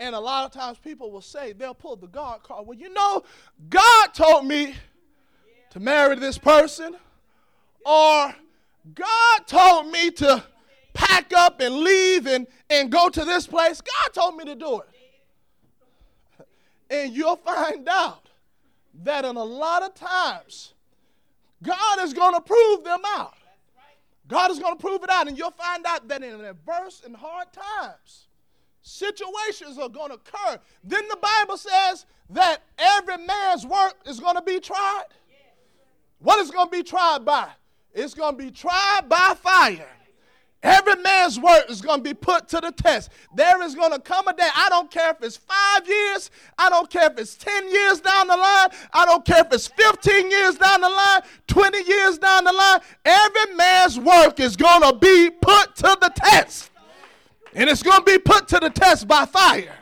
And 0.00 0.14
a 0.14 0.20
lot 0.20 0.44
of 0.44 0.52
times 0.52 0.78
people 0.78 1.10
will 1.10 1.20
say, 1.20 1.52
they'll 1.52 1.74
pull 1.74 1.96
the 1.96 2.06
God 2.06 2.42
card. 2.42 2.66
Well, 2.66 2.78
you 2.78 2.92
know, 2.92 3.24
God 3.68 4.14
told 4.14 4.46
me 4.46 4.74
to 5.70 5.80
marry 5.80 6.14
this 6.16 6.38
person, 6.38 6.96
or 7.84 8.34
God 8.94 9.46
told 9.46 9.90
me 9.90 10.10
to 10.12 10.44
pack 10.94 11.32
up 11.36 11.60
and 11.60 11.76
leave 11.76 12.26
and, 12.26 12.46
and 12.70 12.90
go 12.90 13.08
to 13.08 13.24
this 13.24 13.46
place. 13.46 13.80
God 13.80 14.12
told 14.12 14.36
me 14.36 14.44
to 14.44 14.54
do 14.54 14.80
it. 14.80 16.46
And 16.90 17.12
you'll 17.12 17.36
find 17.36 17.88
out 17.88 18.27
that 19.04 19.24
in 19.24 19.36
a 19.36 19.44
lot 19.44 19.82
of 19.82 19.94
times, 19.94 20.74
God 21.62 22.00
is 22.02 22.12
going 22.12 22.34
to 22.34 22.40
prove 22.40 22.84
them 22.84 23.00
out. 23.16 23.34
God 24.26 24.50
is 24.50 24.58
going 24.58 24.76
to 24.76 24.80
prove 24.80 25.02
it 25.02 25.10
out, 25.10 25.26
and 25.26 25.38
you'll 25.38 25.50
find 25.50 25.84
out 25.86 26.06
that 26.08 26.22
in 26.22 26.44
adverse 26.44 27.02
and 27.04 27.16
hard 27.16 27.48
times, 27.52 28.28
situations 28.82 29.78
are 29.78 29.88
going 29.88 30.10
to 30.10 30.16
occur. 30.16 30.58
Then 30.84 31.02
the 31.08 31.16
Bible 31.16 31.56
says 31.56 32.04
that 32.30 32.58
every 32.78 33.16
man's 33.18 33.66
work 33.66 33.94
is 34.06 34.20
going 34.20 34.36
to 34.36 34.42
be 34.42 34.60
tried. 34.60 35.06
What 36.18 36.38
is 36.40 36.50
going 36.50 36.66
to 36.66 36.76
be 36.76 36.82
tried 36.82 37.24
by? 37.24 37.48
It's 37.94 38.14
going 38.14 38.36
to 38.36 38.44
be 38.44 38.50
tried 38.50 39.08
by 39.08 39.34
fire. 39.40 39.88
Every 40.62 40.96
man's 40.96 41.38
work 41.38 41.70
is 41.70 41.80
going 41.80 41.98
to 41.98 42.02
be 42.02 42.14
put 42.14 42.48
to 42.48 42.60
the 42.60 42.72
test. 42.72 43.10
There 43.36 43.62
is 43.62 43.76
going 43.76 43.92
to 43.92 44.00
come 44.00 44.26
a 44.26 44.32
day, 44.32 44.48
I 44.56 44.68
don't 44.68 44.90
care 44.90 45.10
if 45.10 45.22
it's 45.22 45.36
five 45.36 45.86
years, 45.86 46.32
I 46.58 46.68
don't 46.68 46.90
care 46.90 47.08
if 47.10 47.18
it's 47.18 47.36
10 47.36 47.70
years 47.70 48.00
down 48.00 48.26
the 48.26 48.36
line, 48.36 48.68
I 48.92 49.04
don't 49.04 49.24
care 49.24 49.44
if 49.46 49.52
it's 49.52 49.68
15 49.68 50.30
years 50.30 50.56
down 50.56 50.80
the 50.80 50.88
line, 50.88 51.20
20 51.46 51.84
years 51.84 52.18
down 52.18 52.42
the 52.42 52.52
line. 52.52 52.80
Every 53.04 53.54
man's 53.54 54.00
work 54.00 54.40
is 54.40 54.56
going 54.56 54.82
to 54.82 54.98
be 54.98 55.30
put 55.30 55.76
to 55.76 55.96
the 56.00 56.12
test. 56.16 56.72
And 57.54 57.70
it's 57.70 57.82
going 57.82 57.98
to 57.98 58.04
be 58.04 58.18
put 58.18 58.48
to 58.48 58.58
the 58.58 58.70
test 58.70 59.06
by 59.06 59.26
fire. 59.26 59.76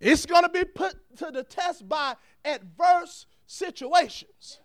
It's 0.00 0.26
going 0.26 0.42
to 0.42 0.50
be 0.50 0.64
put 0.64 0.96
to 1.16 1.30
the 1.30 1.44
test 1.44 1.88
by 1.88 2.14
adverse 2.44 3.26
situations. 3.46 4.58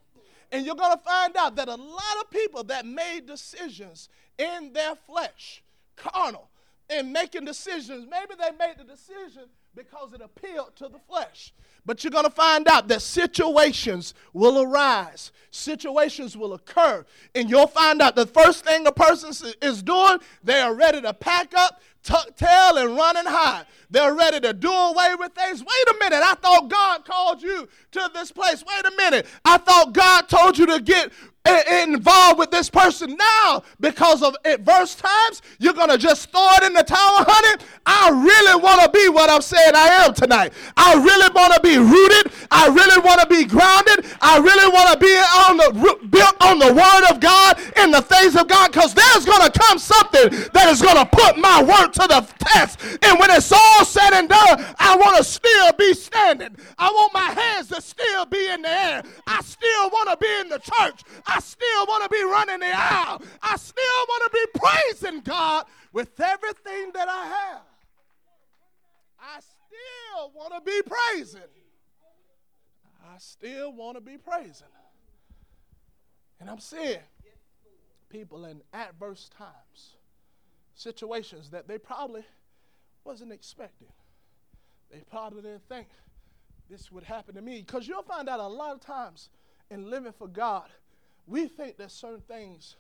And 0.52 0.66
you're 0.66 0.76
going 0.76 0.98
to 0.98 1.04
find 1.04 1.36
out 1.38 1.56
that 1.58 1.68
a 1.68 1.76
lot 1.76 2.18
of 2.22 2.30
people 2.30 2.64
that 2.66 2.86
made 2.86 3.26
decisions 3.26 4.10
in 4.38 4.74
their 4.74 4.96
flesh, 4.96 5.64
carnal, 5.96 6.50
in 6.90 7.12
making 7.12 7.46
decisions, 7.46 8.08
maybe 8.10 8.34
they 8.40 8.52
made 8.58 8.78
the 8.78 8.84
decision 8.84 9.44
because 9.76 10.14
it 10.14 10.22
appealed 10.22 10.76
to 10.76 10.88
the 10.88 11.00
flesh. 11.08 11.54
But 11.86 12.04
you're 12.04 12.12
going 12.12 12.26
to 12.26 12.32
find 12.32 12.68
out 12.68 12.88
that 12.90 13.02
situations 13.02 14.14
will 14.34 14.62
arise, 14.62 15.32
situations 15.52 16.36
will 16.36 16.54
occur, 16.54 17.06
and 17.36 17.50
you'll 17.50 17.68
find 17.68 18.02
out 18.02 18.16
the 18.16 18.26
first 18.26 18.66
thing 18.66 18.86
a 18.88 18.92
person 18.92 19.32
is 19.62 19.84
doing, 19.84 20.18
they 20.44 20.60
are 20.60 20.74
ready 20.74 21.02
to 21.02 21.14
pack 21.14 21.54
up, 21.56 21.82
tuck 22.04 22.36
tail, 22.36 22.78
and 22.78 22.96
run 22.96 23.18
and 23.18 23.28
hide. 23.28 23.66
They're 23.90 24.14
ready 24.14 24.42
to 24.42 24.54
do 24.54 24.72
away 24.72 25.16
with 25.18 25.34
things. 25.34 25.62
Wait 25.62 25.96
a 25.96 25.98
minute, 26.00 26.22
I 26.24 26.36
thought 26.36 26.70
God 26.70 27.06
called 27.06 27.42
you 27.42 27.70
to 27.92 28.12
this 28.14 28.32
place. 28.32 28.64
Wait 28.68 28.86
a 28.86 28.96
minute, 28.98 29.26
I 29.46 29.58
thought 29.58 29.94
God 29.94 30.28
told 30.28 30.58
you 30.58 30.66
to 30.66 30.82
get 30.82 31.12
involved 31.84 32.40
with 32.40 32.52
this 32.52 32.70
person 32.70 33.16
now 33.16 33.64
because 33.80 34.22
of 34.22 34.36
adverse 34.46 34.96
times, 34.96 35.42
you're 35.60 35.74
going 35.74 35.90
to 35.90 35.98
just 35.98 36.32
throw 36.32 36.48
it 36.58 36.64
in 36.64 36.74
the 36.74 36.84
towel, 36.84 37.26
honey. 37.28 37.64
I 37.86 38.10
really 38.10 38.62
want 38.62 38.82
to 38.82 38.90
be 38.90 39.10
what 39.10 39.30
I'm 39.30 39.42
saying 39.42 39.74
I 39.76 40.06
am 40.06 40.14
tonight. 40.14 40.54
I 40.76 40.96
really 40.96 41.30
want 41.34 41.54
to 41.54 41.62
be 41.62 41.78
rooted. 41.78 42.32
I 42.52 42.68
really 42.68 43.02
want 43.02 43.22
to 43.22 43.28
be 43.28 43.46
grounded. 43.46 44.06
I 44.22 44.38
really 44.38 44.72
want 44.72 44.92
to 44.94 45.00
be 45.00 45.14
on 45.48 45.58
the 45.58 46.08
built 46.10 46.36
on 46.42 46.60
the 46.60 46.74
word 46.74 47.12
of 47.12 47.20
God 47.20 47.60
in 47.78 47.92
the 47.92 48.02
things 48.02 48.36
of 48.36 48.48
God 48.48 48.72
because 48.72 48.94
there's 48.94 49.26
going 49.26 49.50
to 49.50 49.60
come 49.60 49.78
something 49.78 50.30
that 50.54 50.68
is 50.70 50.82
going 50.82 50.98
to 50.98 51.06
put 51.06 51.38
my 51.38 51.64
work 51.64 51.94
to 51.94 52.08
the 52.08 52.28
test. 52.40 52.80
And 53.02 53.20
when 53.20 53.32
it's 53.32 53.52
all 53.52 53.86
said 53.86 54.14
and 54.14 54.30
done, 54.30 54.66
I 54.80 54.96
want 54.96 55.18
to 55.18 55.24
still 55.24 55.72
be 55.74 55.94
standing. 55.94 56.56
I 56.78 56.90
want 56.90 57.14
my 57.14 57.32
hands 57.32 57.70
to 57.70 57.82
still 57.82 58.26
be 58.26 58.50
in 58.50 58.62
the 58.62 58.70
air. 58.70 59.04
I 59.26 59.42
still 59.42 59.90
want 59.90 60.10
to 60.10 60.18
be 60.18 60.32
in 60.42 60.50
the 60.50 60.60
church. 60.60 61.02
I 61.26 61.37
I 61.38 61.40
still 61.40 61.86
want 61.86 62.04
to 62.04 62.10
be 62.10 62.24
running 62.24 62.62
the 62.62 62.72
aisle. 62.76 63.22
I 63.44 63.58
still 63.58 64.06
want 64.10 64.24
to 64.24 64.40
be 64.40 64.60
praising 64.60 65.22
God 65.22 65.68
with 65.94 66.20
everything 66.20 66.92
that 66.96 67.08
I 67.08 67.26
have. 67.26 67.62
I 69.20 69.40
still 69.40 70.32
want 70.34 70.54
to 70.56 70.62
be 70.62 70.82
praising. 70.82 71.42
I 73.08 73.20
still 73.20 73.72
want 73.72 73.98
to 73.98 74.02
be 74.02 74.18
praising. 74.18 74.66
And 76.40 76.50
I'm 76.50 76.60
seeing 76.60 76.98
people 78.10 78.46
in 78.46 78.62
adverse 78.74 79.30
times, 79.38 79.98
situations 80.74 81.52
that 81.52 81.68
they 81.68 81.78
probably 81.78 82.24
wasn't 83.04 83.32
expecting. 83.32 83.90
They 84.92 85.04
probably 85.12 85.44
didn't 85.44 85.70
think 85.70 85.88
this 86.68 86.92
would 86.92 87.04
happen 87.04 87.36
to 87.36 87.44
me. 87.44 87.62
Because 87.62 87.88
you'll 87.88 88.02
find 88.02 88.28
out 88.28 88.40
a 88.40 88.48
lot 88.48 88.74
of 88.74 88.82
times 88.82 89.30
in 89.70 89.88
living 89.88 90.14
for 90.18 90.28
God, 90.28 90.70
we 91.28 91.48
think 91.48 91.78
that 91.78 91.92
certain 91.92 92.22
things 92.22 92.76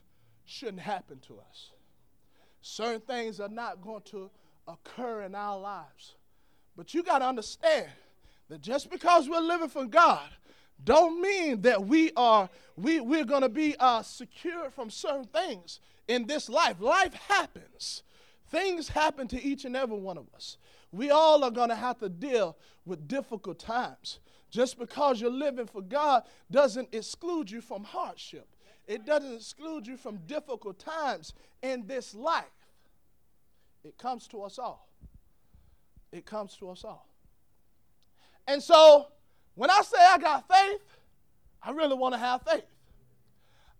shouldn't 0.45 0.79
happen 0.79 1.19
to 1.27 1.39
us. 1.49 1.71
Certain 2.61 3.01
things 3.01 3.39
are 3.39 3.49
not 3.49 3.81
going 3.81 4.01
to 4.03 4.29
occur 4.67 5.23
in 5.23 5.35
our 5.35 5.59
lives. 5.59 6.15
But 6.75 6.93
you 6.93 7.03
got 7.03 7.19
to 7.19 7.25
understand 7.25 7.87
that 8.49 8.61
just 8.61 8.89
because 8.89 9.29
we're 9.29 9.39
living 9.39 9.69
for 9.69 9.85
God, 9.85 10.29
don't 10.83 11.21
mean 11.21 11.61
that 11.61 11.85
we 11.85 12.11
are 12.15 12.49
we, 12.75 12.99
we're 12.99 13.25
going 13.25 13.41
to 13.41 13.49
be 13.49 13.75
uh, 13.79 14.03
secure 14.03 14.69
from 14.69 14.89
certain 14.89 15.25
things 15.25 15.79
in 16.07 16.27
this 16.27 16.47
life. 16.47 16.79
Life 16.79 17.13
happens. 17.13 18.03
Things 18.49 18.87
happen 18.87 19.27
to 19.29 19.43
each 19.43 19.65
and 19.65 19.75
every 19.75 19.97
one 19.97 20.17
of 20.17 20.27
us. 20.35 20.57
We 20.91 21.09
all 21.09 21.43
are 21.43 21.51
going 21.51 21.69
to 21.69 21.75
have 21.75 21.99
to 21.99 22.09
deal 22.09 22.55
with 22.85 23.07
difficult 23.07 23.59
times. 23.59 24.19
Just 24.49 24.79
because 24.79 25.19
you're 25.19 25.29
living 25.29 25.67
for 25.67 25.81
God 25.81 26.23
doesn't 26.49 26.93
exclude 26.93 27.51
you 27.51 27.61
from 27.61 27.83
hardship. 27.83 28.47
It 28.87 29.05
doesn't 29.05 29.35
exclude 29.35 29.85
you 29.85 29.97
from 29.97 30.17
difficult 30.27 30.79
times 30.79 31.33
in 31.61 31.85
this 31.87 32.15
life. 32.15 32.45
It 33.83 33.97
comes 33.97 34.27
to 34.29 34.43
us 34.43 34.57
all. 34.57 34.87
It 36.11 36.25
comes 36.25 36.55
to 36.57 36.69
us 36.69 36.85
all. 36.85 37.07
And 38.47 38.63
so, 38.63 39.07
when 39.55 39.69
I 39.69 39.81
say 39.81 39.97
I 39.99 40.17
got 40.17 40.47
faith, 40.47 40.81
I 41.61 41.71
really 41.71 41.95
want 41.95 42.13
to 42.13 42.19
have 42.19 42.41
faith. 42.43 42.63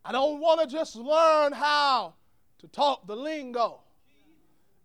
I 0.04 0.12
don't 0.12 0.40
want 0.40 0.62
to 0.62 0.68
just 0.68 0.96
learn 0.96 1.54
how 1.54 2.14
to 2.60 2.68
talk 2.68 3.08
the 3.08 3.16
lingo. 3.16 3.80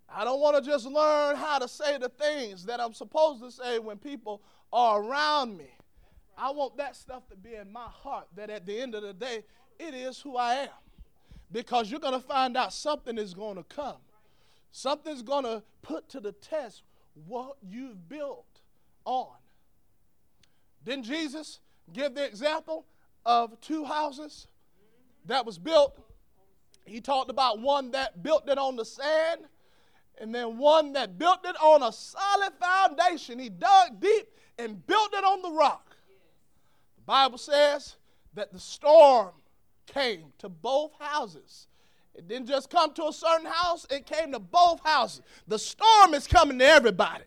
I 0.09 0.25
don't 0.25 0.41
want 0.41 0.63
to 0.63 0.71
just 0.71 0.87
learn 0.87 1.37
how 1.37 1.59
to 1.59 1.67
say 1.67 1.97
the 1.99 2.09
things 2.09 2.65
that 2.67 2.81
I'm 2.81 2.93
supposed 2.93 3.43
to 3.43 3.51
say 3.51 3.79
when 3.79 3.97
people 3.97 4.43
are 4.73 5.03
around 5.03 5.57
me. 5.57 5.71
I 6.37 6.51
want 6.51 6.77
that 6.79 6.97
stuff 6.97 7.29
to 7.29 7.37
be 7.37 7.55
in 7.55 7.71
my 7.71 7.87
heart 7.87 8.27
that 8.37 8.51
at 8.51 8.67
the 8.67 8.81
end 8.81 8.95
of 8.95 9.03
the 9.03 9.13
day, 9.13 9.45
it 9.79 9.95
is 9.95 10.21
who 10.21 10.37
I 10.37 10.55
am. 10.55 10.69
Because 11.51 11.91
you're 11.91 12.01
going 12.01 12.19
to 12.19 12.27
find 12.27 12.57
out 12.57 12.73
something 12.73 13.19
is 13.19 13.35
going 13.35 13.57
to 13.57 13.65
come. 13.65 13.99
Something's 14.71 15.23
going 15.23 15.45
to 15.45 15.63
put 15.83 16.09
to 16.11 16.21
the 16.21 16.33
test 16.33 16.83
what 17.27 17.57
you've 17.63 18.09
built 18.09 18.61
on. 19.05 19.37
Didn't 20.85 21.05
Jesus 21.05 21.61
give 21.93 22.15
the 22.15 22.25
example 22.25 22.87
of 23.27 23.61
two 23.61 23.85
houses 23.85 24.47
that 25.27 25.45
was 25.45 25.59
built? 25.59 25.99
He 26.87 27.01
talked 27.01 27.31
about 27.31 27.61
one 27.61 27.91
that 27.93 28.23
built 28.23 28.49
it 28.49 28.59
on 28.59 28.77
the 28.77 28.85
sand 28.85 29.43
and 30.21 30.35
then 30.35 30.59
one 30.59 30.95
that 30.95 31.19
built 31.19 31.41
it 31.45 31.57
on 31.63 31.83
a 31.83 31.93
solid 31.93 32.53
foundation. 32.59 33.39
He 33.39 33.49
dug 33.49 34.01
deep 34.01 34.27
and 34.63 34.87
built 34.87 35.13
it 35.13 35.25
on 35.25 35.43
the 35.43 35.51
rock. 35.51 35.97
The 36.97 37.03
Bible 37.03 37.39
says 37.39 37.97
that 38.35 38.53
the 38.53 38.61
storm 38.61 39.33
came 39.87 40.33
to 40.39 40.49
both 40.49 40.93
houses. 40.99 41.67
It 42.15 42.29
didn't 42.29 42.47
just 42.47 42.71
come 42.71 42.93
to 42.95 43.07
a 43.07 43.13
certain 43.13 43.47
house, 43.47 43.87
it 43.91 44.07
came 44.07 44.33
to 44.33 44.39
both 44.39 44.81
houses. 44.85 45.23
The 45.49 45.59
storm 45.59 46.15
is 46.15 46.27
coming 46.27 46.59
to 46.59 46.67
everybody. 46.67 47.25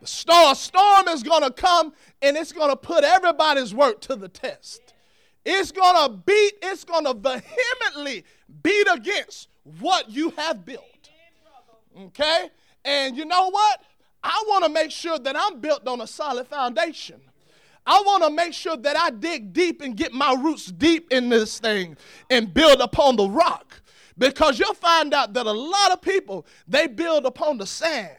The 0.00 0.06
storm, 0.06 0.54
storm 0.54 1.08
is 1.08 1.22
going 1.22 1.42
to 1.42 1.50
come 1.50 1.94
and 2.20 2.36
it's 2.36 2.52
going 2.52 2.70
to 2.70 2.76
put 2.76 3.04
everybody's 3.04 3.72
work 3.72 4.00
to 4.02 4.16
the 4.16 4.28
test. 4.28 4.82
it's 5.44 5.72
going 5.72 6.06
to 6.06 6.16
beat, 6.16 6.52
it's 6.62 6.84
going 6.84 7.04
to 7.04 7.14
vehemently 7.14 8.24
beat 8.62 8.86
against 8.92 9.48
what 9.80 10.10
you 10.10 10.30
have 10.36 10.64
built. 10.64 10.84
Okay? 11.98 12.50
And 12.84 13.16
you 13.16 13.24
know 13.24 13.48
what? 13.50 13.80
I 14.24 14.42
want 14.48 14.64
to 14.64 14.70
make 14.70 14.90
sure 14.90 15.18
that 15.18 15.36
I'm 15.38 15.60
built 15.60 15.86
on 15.86 16.00
a 16.00 16.06
solid 16.06 16.48
foundation. 16.48 17.20
I 17.86 18.02
want 18.06 18.24
to 18.24 18.30
make 18.30 18.54
sure 18.54 18.78
that 18.78 18.96
I 18.96 19.10
dig 19.10 19.52
deep 19.52 19.82
and 19.82 19.94
get 19.94 20.14
my 20.14 20.32
roots 20.32 20.66
deep 20.66 21.12
in 21.12 21.28
this 21.28 21.58
thing 21.58 21.98
and 22.30 22.52
build 22.52 22.80
upon 22.80 23.16
the 23.16 23.28
rock. 23.28 23.82
Because 24.16 24.58
you'll 24.58 24.74
find 24.74 25.12
out 25.12 25.34
that 25.34 25.44
a 25.44 25.52
lot 25.52 25.90
of 25.90 26.00
people, 26.00 26.46
they 26.66 26.86
build 26.86 27.26
upon 27.26 27.58
the 27.58 27.66
sand. 27.66 28.16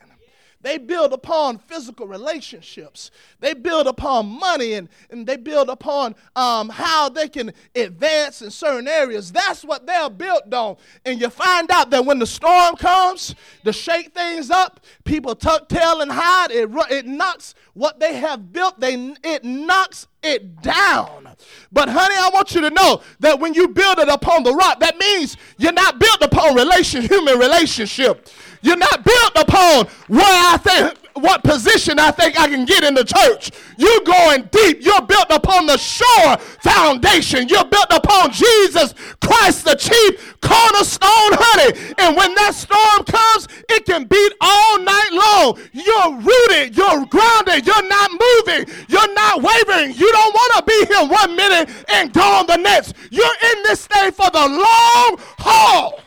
They 0.66 0.80
build 0.80 1.14
upon 1.14 1.60
physical 1.60 2.08
relationships. 2.08 3.12
They 3.40 3.54
build 3.54 3.86
upon 3.86 4.26
money 4.26 4.74
and, 4.74 4.90
and 5.12 5.28
they 5.28 5.38
build 5.38 5.70
upon 5.70 6.16
um, 6.36 6.70
how 6.70 7.08
they 7.08 7.30
can 7.30 7.54
advance 7.76 8.42
in 8.42 8.50
certain 8.50 8.88
areas. 8.88 9.32
That's 9.32 9.64
what 9.64 9.86
they're 9.86 10.10
built 10.10 10.52
on. 10.52 10.78
And 11.06 11.22
you 11.22 11.30
find 11.30 11.70
out 11.70 11.92
that 11.92 12.04
when 12.04 12.18
the 12.18 12.26
storm 12.26 12.78
comes 12.78 13.36
to 13.64 13.72
shake 13.72 14.16
things 14.16 14.50
up, 14.50 14.80
people 15.04 15.36
tuck 15.36 15.70
tail 15.70 16.02
and 16.02 16.12
hide. 16.12 16.50
It, 16.50 16.68
it 16.90 17.06
knocks 17.06 17.54
what 17.76 18.00
they 18.00 18.16
have 18.16 18.52
built, 18.52 18.80
they, 18.80 19.14
it 19.24 19.44
knocks 19.44 20.08
it 20.24 20.62
down. 20.62 21.36
But, 21.72 21.90
honey, 21.90 22.16
I 22.18 22.30
want 22.34 22.56
you 22.56 22.62
to 22.62 22.70
know 22.70 23.02
that 23.20 23.40
when 23.40 23.54
you 23.54 23.68
build 23.68 24.00
it 24.00 24.08
upon 24.08 24.44
the 24.44 24.54
rock, 24.54 24.80
that 24.80 24.98
means 24.98 25.38
you're 25.58 25.74
not 25.74 26.00
built 26.00 26.22
upon 26.22 26.56
relation, 26.56 27.02
human 27.02 27.38
relationship. 27.38 28.30
You're 28.66 28.78
not 28.78 29.06
built 29.06 29.32
upon 29.36 29.86
where 30.08 30.26
I 30.26 30.58
think 30.58 30.98
what 31.14 31.44
position 31.44 32.00
I 32.00 32.10
think 32.10 32.40
I 32.40 32.48
can 32.48 32.66
get 32.66 32.84
in 32.84 32.96
the 32.96 33.04
church. 33.04 33.52
You're 33.78 34.02
going 34.02 34.50
deep. 34.52 34.84
You're 34.84 35.04
built 35.04 35.28
upon 35.30 35.68
the 35.68 35.78
sure 35.78 36.38
foundation. 36.38 37.48
You're 37.48 37.66
built 37.66 37.92
upon 37.92 38.32
Jesus 38.32 38.96
Christ, 39.22 39.66
the 39.66 39.76
chief 39.76 40.36
cornerstone, 40.42 41.38
honey. 41.38 41.78
And 42.00 42.18
when 42.18 42.34
that 42.34 42.56
storm 42.56 43.06
comes, 43.06 43.48
it 43.70 43.86
can 43.86 44.06
beat 44.06 44.34
all 44.42 44.80
night 44.80 45.12
long. 45.14 45.60
You're 45.72 46.18
rooted. 46.20 46.76
You're 46.76 47.06
grounded. 47.06 47.68
You're 47.68 47.88
not 47.88 48.12
moving. 48.12 48.66
You're 48.90 49.14
not 49.14 49.44
wavering. 49.46 49.94
You 49.94 50.12
don't 50.12 50.34
want 50.34 50.52
to 50.58 50.64
be 50.66 50.86
here 50.90 51.08
one 51.08 51.36
minute 51.36 51.70
and 51.94 52.12
gone 52.12 52.48
the 52.48 52.58
next. 52.58 52.96
You're 53.12 53.38
in 53.54 53.64
this 53.64 53.86
thing 53.86 54.12
for 54.12 54.32
the 54.32 54.48
long 54.50 55.22
haul. 55.38 56.02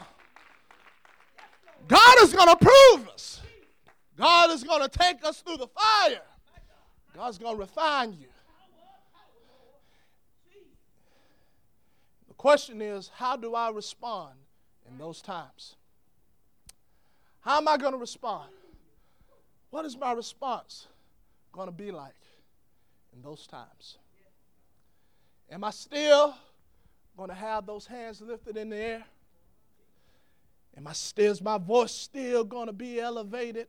God 1.89 2.17
is 2.23 2.33
going 2.35 2.49
to 2.49 2.57
prove 2.57 3.09
us. 3.09 3.41
God 4.17 4.51
is 4.51 4.63
going 4.63 4.83
to 4.83 4.89
take 4.89 5.25
us 5.25 5.41
through 5.41 5.57
the 5.57 5.69
fire. 5.69 6.21
God's 7.17 7.39
going 7.39 7.57
to 7.57 7.61
refine 7.61 8.13
you. 8.13 8.27
The 12.29 12.35
question 12.35 12.83
is, 12.83 13.11
how 13.15 13.37
do 13.37 13.55
I 13.55 13.71
respond 13.71 14.35
in 14.89 14.99
those 14.99 15.23
times? 15.23 15.77
How 17.41 17.57
am 17.57 17.69
I 17.69 17.77
going 17.77 17.93
to 17.93 17.99
respond? 17.99 18.51
What 19.71 19.85
is 19.85 19.97
my 19.97 20.13
response 20.13 20.87
going 21.53 21.69
to 21.69 21.73
be 21.73 21.91
like 21.91 22.15
in 23.15 23.23
those 23.23 23.47
times? 23.47 23.99
Am 25.51 25.65
I 25.65 25.71
still 25.71 26.35
going 27.17 27.31
to 27.31 27.35
have 27.35 27.67
those 27.67 27.87
hands 27.87 28.21
lifted 28.21 28.57
in 28.57 28.69
the 28.69 28.77
air? 28.77 29.05
Am 30.79 30.87
I 30.87 30.93
still, 30.93 31.33
is 31.33 31.43
my 31.43 31.59
voice 31.59 31.91
still 31.91 32.45
going 32.45 32.69
to 32.69 32.73
be 32.73 33.01
elevated? 33.01 33.67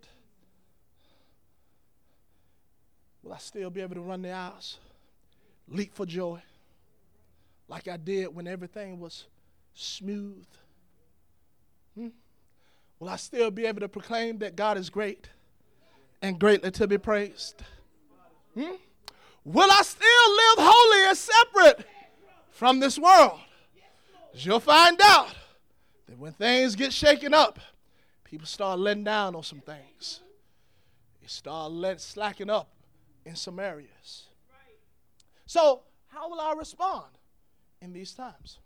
Will 3.24 3.34
I 3.34 3.40
still 3.40 3.72
be 3.72 3.82
able 3.82 3.96
to 3.96 4.02
run 4.02 4.22
the 4.22 4.32
aisles, 4.32 4.78
leap 5.68 5.96
for 5.96 6.06
joy, 6.06 6.40
like 7.68 7.88
I 7.88 7.98
did 7.98 8.28
when 8.36 8.48
everything 8.48 9.00
was 9.00 9.26
smooth? 9.74 10.46
Hmm? 11.96 12.10
Will 13.00 13.10
I 13.10 13.16
still 13.16 13.50
be 13.50 13.66
able 13.66 13.80
to 13.80 13.90
proclaim 13.90 14.38
that 14.40 14.56
God 14.56 14.78
is 14.78 14.92
great 14.92 15.30
and 16.22 16.40
greatly 16.40 16.70
to 16.70 16.88
be 16.88 17.00
praised? 17.00 17.64
Hmm? 18.54 18.76
Will 19.44 19.72
I 19.72 19.82
still 19.82 20.06
live 20.08 20.60
holy 20.60 21.08
and 21.08 21.18
separate 21.18 21.88
from 22.52 22.80
this 22.80 23.00
world? 23.00 23.40
You'll 24.36 24.60
find 24.60 25.00
out 25.02 25.30
that 26.10 26.18
when 26.18 26.34
things 26.34 26.76
get 26.76 26.92
shaken 26.92 27.36
up, 27.36 27.60
people 28.24 28.48
start 28.48 28.80
letting 28.80 29.04
down 29.04 29.36
on 29.36 29.44
some 29.44 29.60
things. 29.60 30.22
They 31.22 31.28
start 31.28 31.72
let, 31.72 32.02
slacking 32.02 32.50
up 32.50 32.70
in 33.26 33.36
some 33.36 33.60
areas. 33.60 34.26
So, 35.46 35.82
how 36.08 36.30
will 36.30 36.40
I 36.40 36.54
respond 36.54 37.06
in 37.82 37.94
these 37.94 38.14
times? 38.14 38.58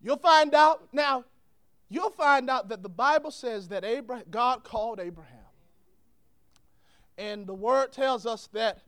You'll 0.00 0.18
find 0.18 0.54
out 0.54 0.88
now. 0.92 1.24
You'll 1.88 2.10
find 2.10 2.48
out 2.48 2.68
that 2.68 2.84
the 2.84 2.88
Bible 2.88 3.32
says 3.32 3.66
that 3.68 3.84
Abraham, 3.84 4.24
God 4.30 4.62
called 4.62 5.00
Abraham, 5.00 5.36
and 7.18 7.44
the 7.44 7.54
Word 7.54 7.92
tells 7.92 8.24
us 8.24 8.48
that 8.52 8.78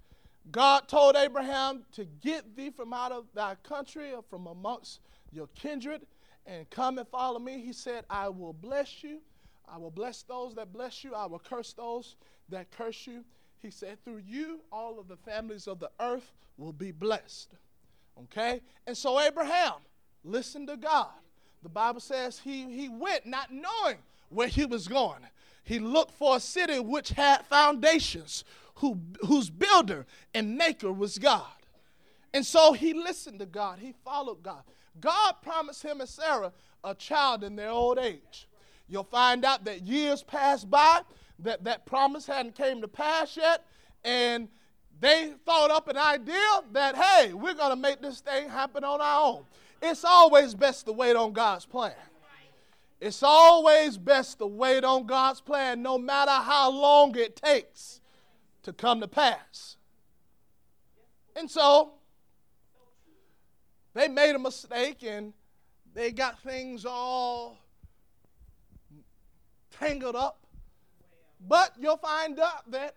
God 0.52 0.86
told 0.86 1.16
Abraham 1.16 1.82
to 1.92 2.04
get 2.04 2.56
thee 2.56 2.70
from 2.70 2.92
out 2.92 3.10
of 3.10 3.24
thy 3.34 3.56
country 3.64 4.12
or 4.12 4.22
from 4.22 4.46
amongst 4.46 5.00
your 5.32 5.48
kindred 5.56 6.02
and 6.46 6.68
come 6.70 6.98
and 6.98 7.08
follow 7.08 7.38
me. 7.38 7.60
He 7.60 7.72
said, 7.72 8.04
I 8.10 8.28
will 8.28 8.52
bless 8.52 9.02
you. 9.02 9.20
I 9.68 9.78
will 9.78 9.90
bless 9.90 10.22
those 10.22 10.54
that 10.56 10.72
bless 10.72 11.04
you. 11.04 11.14
I 11.14 11.26
will 11.26 11.38
curse 11.38 11.72
those 11.72 12.16
that 12.48 12.70
curse 12.70 13.06
you. 13.06 13.24
He 13.60 13.70
said, 13.70 14.02
Through 14.04 14.22
you, 14.26 14.60
all 14.72 14.98
of 14.98 15.08
the 15.08 15.16
families 15.16 15.68
of 15.68 15.78
the 15.78 15.90
earth 16.00 16.32
will 16.56 16.72
be 16.72 16.90
blessed. 16.90 17.54
Okay? 18.24 18.60
And 18.86 18.96
so 18.96 19.20
Abraham 19.20 19.74
listened 20.24 20.68
to 20.68 20.76
God. 20.76 21.08
The 21.62 21.68
Bible 21.68 22.00
says 22.00 22.40
he, 22.40 22.64
he 22.72 22.88
went 22.88 23.24
not 23.24 23.52
knowing 23.52 23.98
where 24.28 24.48
he 24.48 24.66
was 24.66 24.88
going. 24.88 25.20
He 25.64 25.78
looked 25.78 26.12
for 26.12 26.36
a 26.36 26.40
city 26.40 26.80
which 26.80 27.10
had 27.10 27.46
foundations, 27.46 28.44
who, 28.76 28.98
whose 29.20 29.48
builder 29.48 30.06
and 30.34 30.56
maker 30.56 30.92
was 30.92 31.18
God. 31.18 31.46
And 32.34 32.44
so 32.44 32.72
he 32.72 32.94
listened 32.94 33.38
to 33.38 33.46
God. 33.46 33.78
He 33.78 33.94
followed 34.04 34.42
God. 34.42 34.62
God 35.00 35.34
promised 35.42 35.82
him 35.82 36.00
and 36.00 36.08
Sarah 36.08 36.52
a 36.84 36.94
child 36.94 37.44
in 37.44 37.56
their 37.56 37.70
old 37.70 37.98
age. 37.98 38.48
You'll 38.88 39.04
find 39.04 39.44
out 39.44 39.64
that 39.64 39.82
years 39.86 40.22
passed 40.22 40.70
by, 40.70 41.00
that 41.38 41.64
that 41.64 41.86
promise 41.86 42.26
hadn't 42.26 42.54
came 42.54 42.80
to 42.82 42.88
pass 42.88 43.36
yet, 43.36 43.64
and 44.04 44.48
they 45.00 45.32
thought 45.46 45.70
up 45.70 45.88
an 45.88 45.96
idea 45.96 46.62
that, 46.72 46.96
hey, 46.96 47.32
we're 47.32 47.54
going 47.54 47.70
to 47.70 47.76
make 47.76 48.00
this 48.02 48.20
thing 48.20 48.48
happen 48.48 48.84
on 48.84 49.00
our 49.00 49.24
own. 49.24 49.44
It's 49.80 50.04
always 50.04 50.54
best 50.54 50.86
to 50.86 50.92
wait 50.92 51.16
on 51.16 51.32
God's 51.32 51.66
plan. 51.66 51.94
It's 53.00 53.24
always 53.24 53.98
best 53.98 54.38
to 54.38 54.46
wait 54.46 54.84
on 54.84 55.06
God's 55.06 55.40
plan, 55.40 55.82
no 55.82 55.98
matter 55.98 56.30
how 56.30 56.70
long 56.70 57.16
it 57.16 57.34
takes 57.34 58.00
to 58.62 58.72
come 58.72 59.00
to 59.00 59.08
pass. 59.08 59.76
And 61.34 61.50
so 61.50 61.94
they 63.94 64.08
made 64.08 64.34
a 64.34 64.38
mistake 64.38 65.02
and 65.02 65.32
they 65.94 66.10
got 66.10 66.40
things 66.42 66.84
all 66.86 67.58
tangled 69.78 70.16
up. 70.16 70.38
But 71.46 71.72
you'll 71.78 71.96
find 71.96 72.38
out 72.38 72.70
that 72.70 72.94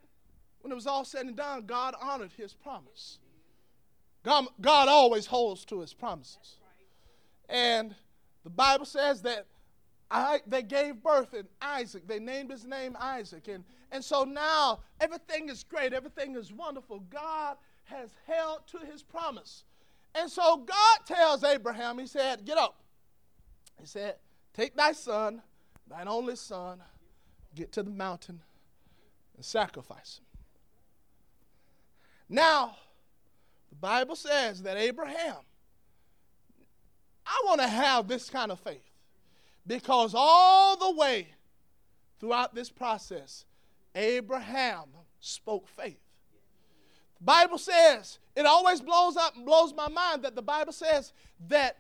when 0.62 0.72
it 0.72 0.76
was 0.76 0.88
all 0.88 1.04
said 1.04 1.26
and 1.26 1.36
done, 1.36 1.66
God 1.66 1.96
honored 2.02 2.32
his 2.38 2.54
promise. 2.54 3.20
God, 4.24 4.46
God 4.62 4.88
always 4.88 5.26
holds 5.26 5.66
to 5.66 5.82
his 5.82 5.94
promises. 5.94 6.58
And 7.50 7.94
the 8.44 8.50
Bible 8.50 8.86
says 8.86 9.22
that 9.24 9.46
I, 10.10 10.42
they 10.48 10.64
gave 10.64 11.02
birth 11.04 11.34
in 11.34 11.48
Isaac. 11.62 12.08
They 12.08 12.20
named 12.20 12.52
his 12.52 12.66
name 12.66 12.96
Isaac. 13.00 13.48
And, 13.48 13.64
and 13.92 14.04
so 14.04 14.24
now 14.24 14.80
everything 15.00 15.50
is 15.50 15.64
great, 15.64 15.94
everything 15.94 16.36
is 16.36 16.52
wonderful. 16.54 17.00
God 17.10 17.58
has 17.86 18.10
held 18.26 18.68
to 18.68 18.80
his 18.80 19.04
promise. 19.04 19.64
And 20.18 20.32
so 20.32 20.58
God 20.58 20.98
tells 21.06 21.44
Abraham, 21.44 22.00
He 22.00 22.08
said, 22.08 22.46
Get 22.46 22.58
up. 22.58 22.82
He 23.80 23.86
said, 23.86 24.16
Take 24.54 24.76
thy 24.76 24.94
son, 24.94 25.42
thine 25.88 26.08
only 26.08 26.36
son, 26.36 26.82
get 27.54 27.72
to 27.74 27.84
the 27.84 27.92
mountain 27.92 28.42
and 29.36 29.44
sacrifice 29.44 30.20
him. 30.20 30.26
Now, 32.30 32.78
the 33.70 33.76
Bible 33.76 34.16
says 34.16 34.64
that 34.64 34.78
Abraham, 34.78 35.36
I 37.26 37.44
want 37.46 37.62
to 37.62 37.68
have 37.68 38.08
this 38.08 38.30
kind 38.30 38.52
of 38.52 38.60
faith 38.60 38.90
because 39.68 40.14
all 40.16 40.78
the 40.78 40.92
way 40.92 41.28
throughout 42.20 42.56
this 42.56 42.70
process, 42.70 43.46
Abraham 43.94 44.86
spoke 45.20 45.68
faith. 45.68 46.05
Bible 47.22 47.58
says, 47.58 48.20
it 48.36 48.46
always 48.46 48.82
blows 48.82 49.18
up 49.18 49.36
and 49.36 49.46
blows 49.46 49.74
my 49.74 49.88
mind 49.88 50.24
that 50.24 50.36
the 50.36 50.42
Bible 50.42 50.74
says 50.74 51.14
that 51.48 51.78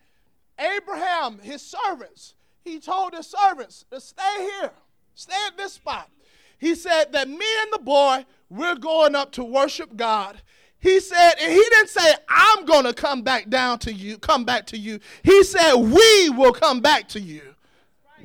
Abraham, 0.57 1.39
his 1.39 1.61
servants, 1.61 2.35
he 2.63 2.79
told 2.79 3.13
his 3.13 3.27
servants 3.27 3.85
to 3.91 3.99
stay 3.99 4.49
here, 4.61 4.71
stay 5.13 5.35
at 5.47 5.57
this 5.57 5.73
spot. 5.73 6.09
He 6.57 6.75
said 6.75 7.11
that 7.11 7.27
me 7.27 7.45
and 7.61 7.73
the 7.73 7.79
boy, 7.79 8.25
we're 8.49 8.75
going 8.75 9.15
up 9.15 9.31
to 9.33 9.43
worship 9.43 9.95
God. 9.95 10.37
He 10.79 10.99
said, 10.99 11.33
and 11.41 11.51
he 11.51 11.57
didn't 11.57 11.89
say, 11.89 12.13
I'm 12.29 12.65
to 12.85 12.93
come 12.93 13.21
back 13.21 13.49
down 13.49 13.79
to 13.79 13.93
you, 13.93 14.17
come 14.17 14.45
back 14.45 14.65
to 14.67 14.77
you. 14.77 14.99
He 15.23 15.43
said, 15.43 15.73
We 15.73 16.29
will 16.29 16.53
come 16.53 16.81
back 16.81 17.07
to 17.09 17.19
you. 17.19 17.41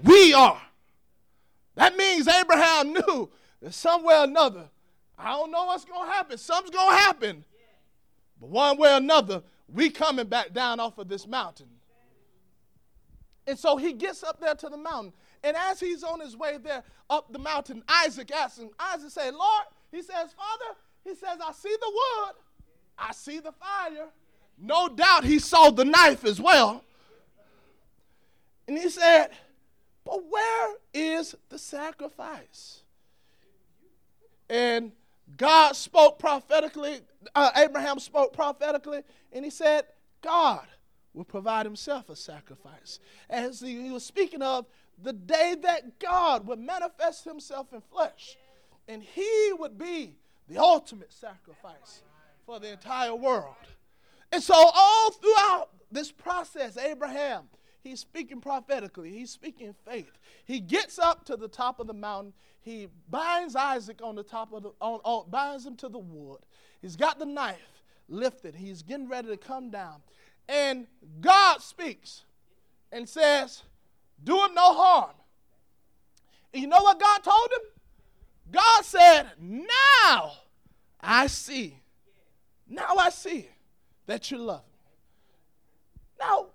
We 0.03 0.33
are. 0.33 0.61
That 1.75 1.97
means 1.97 2.29
Abraham 2.29 2.93
knew 2.93 3.31
that 3.63 3.75
somewhere 3.75 4.21
or 4.21 4.25
another, 4.25 4.69
I 5.23 5.33
don't 5.33 5.51
know 5.51 5.65
what's 5.67 5.85
going 5.85 6.09
to 6.09 6.13
happen. 6.13 6.39
Something's 6.39 6.75
going 6.75 6.91
to 6.91 6.97
happen. 6.97 7.45
But 8.41 8.51
one 8.51 8.79
way 8.79 8.93
or 8.93 8.97
another, 8.97 9.43
we 9.69 9.91
coming 9.91 10.27
back 10.27 10.53
down 10.53 10.81
off 10.81 10.99
of 10.99 11.09
this 11.09 11.27
mountain. 11.27 11.69
And 13.47 13.59
so 13.59 13.77
he 13.77 13.93
gets 13.93 14.23
up 14.23 14.41
there 14.41 14.55
to 14.55 14.69
the 14.69 14.77
mountain. 14.77 15.13
And 15.43 15.57
as 15.57 15.81
he's 15.81 16.03
on 16.03 16.21
his 16.21 16.37
way 16.37 16.59
there 16.59 16.83
up 17.09 17.33
the 17.33 17.39
mountain, 17.39 17.83
Isaac 17.89 18.31
asks 18.31 18.59
him, 18.59 18.71
Isaac 18.79 19.11
said, 19.11 19.35
Lord, 19.35 19.65
he 19.91 20.03
says, 20.03 20.33
Father, 20.33 20.79
he 21.05 21.15
says, 21.15 21.39
I 21.45 21.53
see 21.53 21.75
the 21.81 21.91
wood, 21.93 22.35
I 22.99 23.13
see 23.13 23.41
the 23.41 23.53
fire. 23.53 24.09
No 24.59 24.89
doubt 24.89 25.25
he 25.25 25.39
saw 25.39 25.71
the 25.71 25.85
knife 25.85 26.25
as 26.25 26.41
well. 26.41 26.85
And 28.69 28.79
he 28.79 28.89
said, 28.89 29.31
But 30.05 30.23
where 30.31 30.75
is 30.93 31.35
the 31.49 31.59
sacrifice? 31.59 32.83
And 34.49 34.93
God 35.37 35.77
spoke 35.77 36.19
prophetically, 36.19 37.01
uh, 37.35 37.51
Abraham 37.57 37.99
spoke 37.99 38.33
prophetically, 38.33 39.03
and 39.33 39.45
he 39.45 39.51
said, 39.51 39.85
God 40.23 40.67
will 41.15 41.25
provide 41.25 41.67
himself 41.67 42.09
a 42.09 42.17
sacrifice. 42.17 43.01
As 43.29 43.61
he 43.61 43.91
was 43.91 44.05
speaking 44.05 44.43
of 44.43 44.67
the 45.03 45.13
day 45.13 45.57
that 45.63 45.99
God 45.99 46.47
would 46.47 46.59
manifest 46.59 47.25
himself 47.25 47.73
in 47.73 47.81
flesh, 47.81 48.37
and 48.89 49.03
he 49.03 49.53
would 49.59 49.79
be 49.79 50.17
the 50.49 50.59
ultimate 50.59 51.13
sacrifice 51.13 52.03
for 52.45 52.59
the 52.61 52.73
entire 52.73 53.15
world. 53.15 53.55
And 54.33 54.43
so, 54.43 54.55
all 54.55 55.11
throughout 55.13 55.71
this 55.91 56.13
process, 56.13 56.77
Abraham, 56.77 57.45
he's 57.83 58.01
speaking 58.01 58.41
prophetically, 58.41 59.11
he's 59.11 59.31
speaking 59.31 59.75
faith. 59.87 60.19
He 60.45 60.61
gets 60.61 60.99
up 60.99 61.25
to 61.27 61.37
the 61.37 61.49
top 61.49 61.81
of 61.81 61.87
the 61.87 61.95
mountain, 61.95 62.33
he 62.63 62.89
binds 63.09 63.57
Isaac 63.57 64.01
on 64.03 64.15
the 64.15 64.23
top 64.23 64.53
of 64.53 64.63
the, 64.63 64.71
on, 64.81 65.01
on, 65.05 65.31
binds 65.31 65.65
him 65.65 65.77
to 65.77 65.89
the 65.89 65.99
wood. 65.99 66.41
He's 66.83 66.97
got 66.97 67.19
the 67.19 67.27
knife 67.27 67.83
lifted, 68.09 68.55
he's 68.55 68.83
getting 68.83 69.09
ready 69.09 69.29
to 69.29 69.37
come 69.37 69.71
down. 69.71 70.03
And 70.49 70.87
God 71.21 71.63
speaks 71.63 72.25
and 72.91 73.09
says, 73.09 73.63
Do 74.23 74.45
him 74.45 74.55
no 74.55 74.75
harm. 74.75 75.15
And 76.53 76.63
you 76.63 76.69
know 76.69 76.83
what 76.83 76.99
God 76.99 77.23
told 77.23 77.49
him? 77.53 78.53
God 78.53 78.85
said, 78.85 79.27
Now 79.39 80.33
I 81.01 81.29
see. 81.29 81.77
Now 82.69 82.97
I 82.99 83.11
see 83.11 83.49
that 84.07 84.31
you 84.31 84.39
love 84.39 84.63
me. 84.65 84.91
Now, 86.19 86.47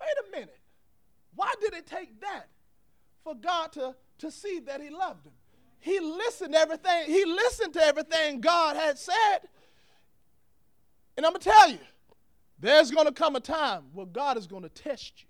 wait 0.00 0.08
a 0.26 0.30
minute. 0.32 0.58
Why 1.34 1.52
did 1.60 1.74
it 1.74 1.86
take 1.86 2.20
that 2.22 2.48
for 3.22 3.34
God 3.34 3.72
to, 3.72 3.94
to 4.18 4.30
see 4.30 4.60
that 4.60 4.80
he 4.80 4.90
loved 4.90 5.26
him? 5.26 5.32
He 5.78 6.00
listened 6.00 6.54
to 6.54 6.58
everything, 6.58 7.06
he 7.06 7.24
listened 7.24 7.72
to 7.74 7.82
everything 7.82 8.40
God 8.40 8.76
had 8.76 8.98
said. 8.98 9.38
And 11.16 11.24
I'm 11.24 11.32
gonna 11.32 11.44
tell 11.44 11.70
you, 11.70 11.78
there's 12.58 12.90
gonna 12.90 13.12
come 13.12 13.36
a 13.36 13.40
time 13.40 13.84
where 13.92 14.06
God 14.06 14.36
is 14.36 14.46
gonna 14.46 14.68
test 14.68 15.22
you. 15.22 15.28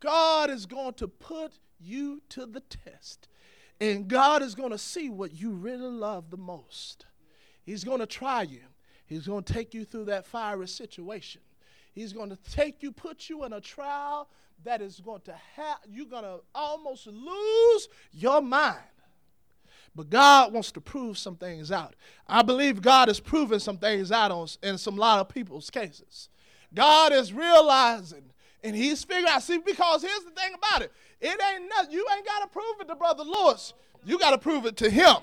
God 0.00 0.50
is 0.50 0.66
going 0.66 0.94
to 0.94 1.08
put 1.08 1.52
you 1.80 2.22
to 2.30 2.46
the 2.46 2.60
test. 2.60 3.28
And 3.80 4.08
God 4.08 4.42
is 4.42 4.54
going 4.54 4.70
to 4.70 4.78
see 4.78 5.08
what 5.08 5.32
you 5.32 5.50
really 5.52 5.90
love 5.90 6.30
the 6.30 6.36
most. 6.36 7.06
He's 7.64 7.84
going 7.84 8.00
to 8.00 8.06
try 8.06 8.42
you. 8.42 8.62
He's 9.06 9.26
going 9.26 9.44
to 9.44 9.52
take 9.52 9.72
you 9.72 9.84
through 9.84 10.06
that 10.06 10.26
fiery 10.26 10.68
situation. 10.68 11.40
He's 11.92 12.12
going 12.12 12.30
to 12.30 12.38
take 12.50 12.82
you, 12.82 12.92
put 12.92 13.28
you 13.28 13.44
in 13.44 13.52
a 13.52 13.60
trial 13.60 14.28
that 14.64 14.82
is 14.82 15.00
going 15.00 15.22
to 15.22 15.34
have, 15.56 15.78
you're 15.88 16.06
going 16.06 16.24
to 16.24 16.40
almost 16.54 17.06
lose 17.06 17.88
your 18.12 18.40
mind. 18.40 18.78
But 19.94 20.10
God 20.10 20.52
wants 20.52 20.70
to 20.72 20.80
prove 20.80 21.18
some 21.18 21.36
things 21.36 21.72
out. 21.72 21.94
I 22.26 22.42
believe 22.42 22.82
God 22.82 23.08
is 23.08 23.18
proving 23.18 23.58
some 23.58 23.78
things 23.78 24.12
out 24.12 24.30
on, 24.30 24.46
in 24.62 24.78
some 24.78 24.96
lot 24.96 25.20
of 25.20 25.28
people's 25.28 25.70
cases. 25.70 26.28
God 26.74 27.12
is 27.12 27.32
realizing 27.32 28.24
and 28.62 28.76
he's 28.76 29.02
figuring 29.04 29.32
out. 29.32 29.42
See, 29.42 29.58
because 29.58 30.02
here's 30.02 30.24
the 30.24 30.30
thing 30.30 30.52
about 30.54 30.82
it 30.82 30.92
it 31.20 31.40
ain't 31.52 31.68
nothing. 31.68 31.92
You 31.92 32.06
ain't 32.14 32.26
got 32.26 32.40
to 32.40 32.48
prove 32.48 32.80
it 32.80 32.88
to 32.88 32.94
Brother 32.94 33.24
Lewis. 33.24 33.72
You 34.04 34.18
got 34.18 34.30
to 34.30 34.38
prove 34.38 34.66
it 34.66 34.76
to 34.78 34.90
him 34.90 35.16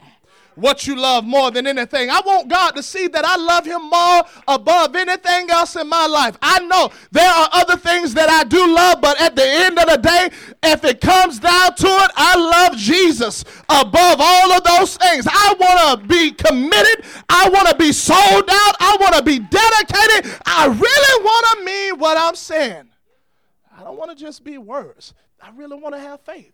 what 0.56 0.88
you 0.88 0.96
love 0.96 1.26
more 1.26 1.52
than 1.52 1.68
anything. 1.68 2.10
I 2.10 2.22
want 2.26 2.48
God 2.48 2.72
to 2.72 2.84
see 2.84 3.08
that 3.08 3.26
I 3.26 3.36
love 3.36 3.66
Him 3.66 3.90
more 3.90 4.24
above 4.48 4.96
anything 4.96 5.50
else 5.50 5.76
in 5.76 5.88
my 5.88 6.08
life. 6.08 6.38
I 6.42 6.60
know 6.60 6.90
there 7.12 7.30
are 7.30 7.50
other 7.54 7.78
things 7.78 8.14
that 8.16 8.30
I 8.30 8.44
do 8.44 8.74
love, 8.74 9.02
but 9.02 9.20
at 9.22 9.36
the 9.36 9.46
end 9.46 9.78
of 9.78 9.88
the 9.88 9.98
day, 9.98 10.30
if 10.64 10.84
it 10.84 11.02
comes 11.02 11.40
down 11.40 11.76
to 11.76 11.88
it, 11.88 12.12
I 12.16 12.36
love 12.38 12.78
Jesus 12.78 13.44
above 13.70 14.18
all 14.20 14.52
of 14.54 14.64
those 14.64 14.98
things. 14.98 15.28
I 15.30 15.56
want 15.60 16.02
to 16.02 16.08
be 16.08 16.32
committed. 16.32 17.06
I 17.30 17.50
want 17.50 17.68
to 17.70 17.76
be 17.76 17.92
sold 17.92 18.50
out. 18.50 18.76
I 18.80 18.98
want 19.00 19.16
to 19.16 19.24
be 19.24 19.40
dedicated. 19.40 20.40
I 20.46 20.68
really 20.68 21.24
want 21.24 21.46
to 21.60 21.66
mean 21.66 22.00
what 22.00 22.18
I'm 22.18 22.36
saying. 22.36 22.90
I 23.78 23.84
don't 23.84 23.98
want 23.98 24.18
to 24.18 24.24
just 24.24 24.44
be 24.44 24.58
words. 24.58 25.14
I 25.42 25.50
really 25.52 25.78
want 25.78 25.96
to 25.96 26.02
have 26.02 26.22
faith. 26.22 26.54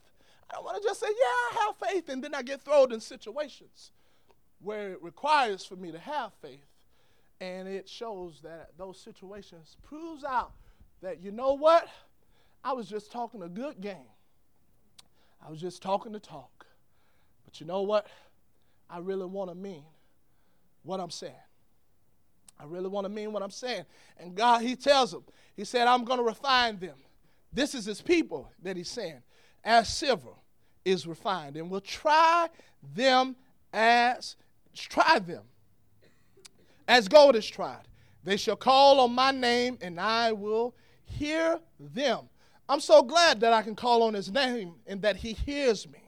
I 0.56 0.60
want 0.60 0.82
to 0.82 0.88
just 0.88 1.00
say, 1.00 1.08
yeah, 1.08 1.60
I 1.60 1.66
have 1.66 1.90
faith, 1.90 2.10
and 2.10 2.24
then 2.24 2.34
I 2.34 2.42
get 2.42 2.62
thrown 2.62 2.92
in 2.92 3.00
situations 3.00 3.92
where 4.60 4.92
it 4.92 5.02
requires 5.02 5.66
for 5.66 5.76
me 5.76 5.92
to 5.92 6.00
have 6.00 6.32
faith. 6.42 6.66
And 7.40 7.68
it 7.68 7.90
shows 7.90 8.42
that 8.44 8.70
those 8.78 9.00
situations 9.00 9.76
proves 9.82 10.24
out 10.24 10.52
that, 11.02 11.22
you 11.22 11.32
know 11.32 11.54
what? 11.54 11.88
I 12.64 12.74
was 12.74 12.88
just 12.88 13.12
talking 13.12 13.42
a 13.42 13.50
good 13.50 13.82
game. 13.82 13.96
I 15.46 15.50
was 15.50 15.60
just 15.60 15.82
talking 15.82 16.14
to 16.14 16.20
talk. 16.20 16.68
But 17.46 17.60
you 17.60 17.66
know 17.66 17.82
what? 17.82 18.06
I 18.90 19.00
really 19.00 19.26
want 19.26 19.50
to 19.50 19.56
mean 19.56 19.84
what 20.84 21.00
I'm 21.00 21.10
saying. 21.10 21.34
I 22.60 22.66
really 22.66 22.90
want 22.90 23.06
to 23.06 23.10
mean 23.10 23.34
what 23.34 23.42
I'm 23.42 23.50
saying. 23.50 23.86
And 24.18 24.36
God, 24.36 24.62
He 24.62 24.76
tells 24.76 25.12
them, 25.12 25.24
He 25.56 25.66
said, 25.66 25.88
I'm 25.88 26.06
going 26.06 26.20
to 26.20 26.24
refine 26.24 26.78
them. 26.78 26.98
This 27.52 27.74
is 27.74 27.86
His 27.86 28.02
people 28.02 28.52
that 28.62 28.78
He's 28.78 28.90
saying, 28.90 29.24
as 29.64 29.90
silver 29.90 30.30
is 30.86 31.08
refined, 31.08 31.58
and 31.58 31.70
will 31.70 31.82
try 31.82 32.48
them 32.96 33.36
as 33.74 34.36
try 34.74 35.20
them 35.20 35.44
as 36.88 37.08
gold 37.08 37.36
is 37.36 37.48
tried. 37.48 37.88
They 38.24 38.38
shall 38.38 38.56
call 38.56 39.00
on 39.00 39.14
my 39.14 39.32
name, 39.32 39.78
and 39.82 40.00
I 40.00 40.32
will 40.32 40.76
hear 41.06 41.60
them. 41.80 42.30
I'm 42.70 42.80
so 42.80 43.02
glad 43.02 43.40
that 43.42 43.54
I 43.54 43.62
can 43.62 43.76
call 43.76 44.04
on 44.04 44.14
his 44.14 44.32
name 44.32 44.76
and 44.88 45.02
that 45.02 45.18
he 45.18 45.34
hears 45.34 45.88
me. 45.88 46.00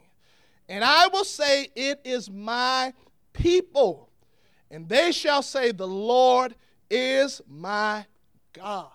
And 0.69 0.83
I 0.83 1.07
will 1.07 1.25
say, 1.25 1.67
It 1.75 1.99
is 2.03 2.29
my 2.29 2.93
people. 3.33 4.09
And 4.71 4.87
they 4.87 5.11
shall 5.11 5.41
say, 5.41 5.71
The 5.71 5.87
Lord 5.87 6.55
is 6.89 7.41
my 7.49 8.05
God. 8.53 8.91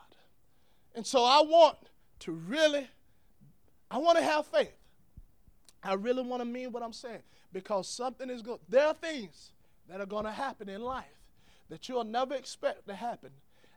And 0.95 1.07
so 1.07 1.25
I 1.25 1.43
want 1.43 1.77
to 2.21 2.33
really, 2.33 2.89
I 3.91 3.99
want 3.99 4.19
to 4.19 4.25
have 4.25 4.47
faith. 4.47 4.78
I 5.83 5.95
really 5.95 6.23
want 6.23 6.43
to 6.43 6.49
mean 6.49 6.73
what 6.73 6.83
I'm 6.83 6.93
saying 6.93 7.23
because 7.53 7.89
something 7.89 8.29
is 8.31 8.43
going. 8.43 8.59
There 8.69 8.87
are 8.87 8.95
things 8.95 9.53
that 9.89 10.01
are 10.01 10.07
going 10.07 10.25
to 10.25 10.33
happen 10.33 10.69
in 10.69 10.83
life 10.83 11.05
that 11.69 11.89
you'll 11.89 12.05
never 12.05 12.35
expect 12.35 12.87
to 12.89 12.95
happen, 12.95 13.31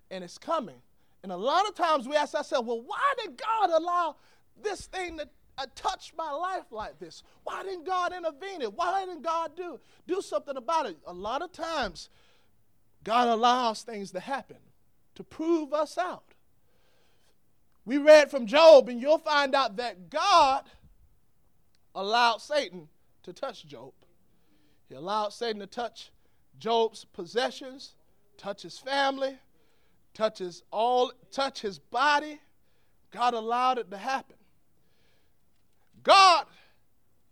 and 0.10 0.24
it's 0.24 0.38
coming. 0.38 0.82
And 1.24 1.32
a 1.32 1.38
lot 1.38 1.68
of 1.68 1.76
times 1.76 2.08
we 2.08 2.16
ask 2.16 2.34
ourselves, 2.34 2.68
well, 2.68 2.82
why 2.82 3.14
did 3.24 3.38
God 3.38 3.70
allow 3.70 4.16
this 4.62 4.88
thing 4.88 5.18
to 5.20 5.30
uh, 5.58 5.68
touch 5.76 6.14
my 6.18 6.32
life 6.32 6.72
like 6.72 6.98
this? 7.00 7.22
Why 7.44 7.64
didn't 7.64 7.86
God 7.86 8.14
intervene 8.14 8.62
it? 8.62 8.74
Why 8.74 9.06
didn't 9.06 9.22
God 9.22 9.56
do 9.56 9.80
do 10.08 10.22
something 10.22 10.58
about 10.58 10.88
it? 10.88 10.98
A 11.06 11.14
lot 11.14 11.42
of 11.42 11.52
times, 11.52 12.10
God 13.04 13.28
allows 13.28 13.84
things 13.84 14.12
to 14.12 14.20
happen 14.20 14.58
to 15.16 15.24
prove 15.24 15.74
us 15.74 15.98
out. 15.98 16.24
We 17.86 17.98
read 17.98 18.30
from 18.30 18.46
Job, 18.46 18.90
and 18.90 19.02
you'll 19.02 19.18
find 19.18 19.56
out 19.56 19.78
that 19.78 20.10
God 20.10 20.64
allowed 21.96 22.38
Satan 22.38 22.88
to 23.24 23.34
touch 23.34 23.66
Job. 23.66 23.94
He 24.90 24.96
allowed 24.96 25.30
Satan 25.30 25.60
to 25.60 25.68
touch 25.68 26.12
Job's 26.60 27.06
possessions, 27.06 27.96
touch 28.38 28.62
his 28.62 28.78
family, 28.78 29.38
touch 30.14 30.40
his 30.40 30.64
all, 30.72 31.12
touch 31.32 31.62
his 31.62 31.80
body. 31.80 32.40
God 33.12 33.34
allowed 33.34 33.78
it 33.78 33.92
to 33.92 33.98
happen. 33.98 34.38
God 36.04 36.46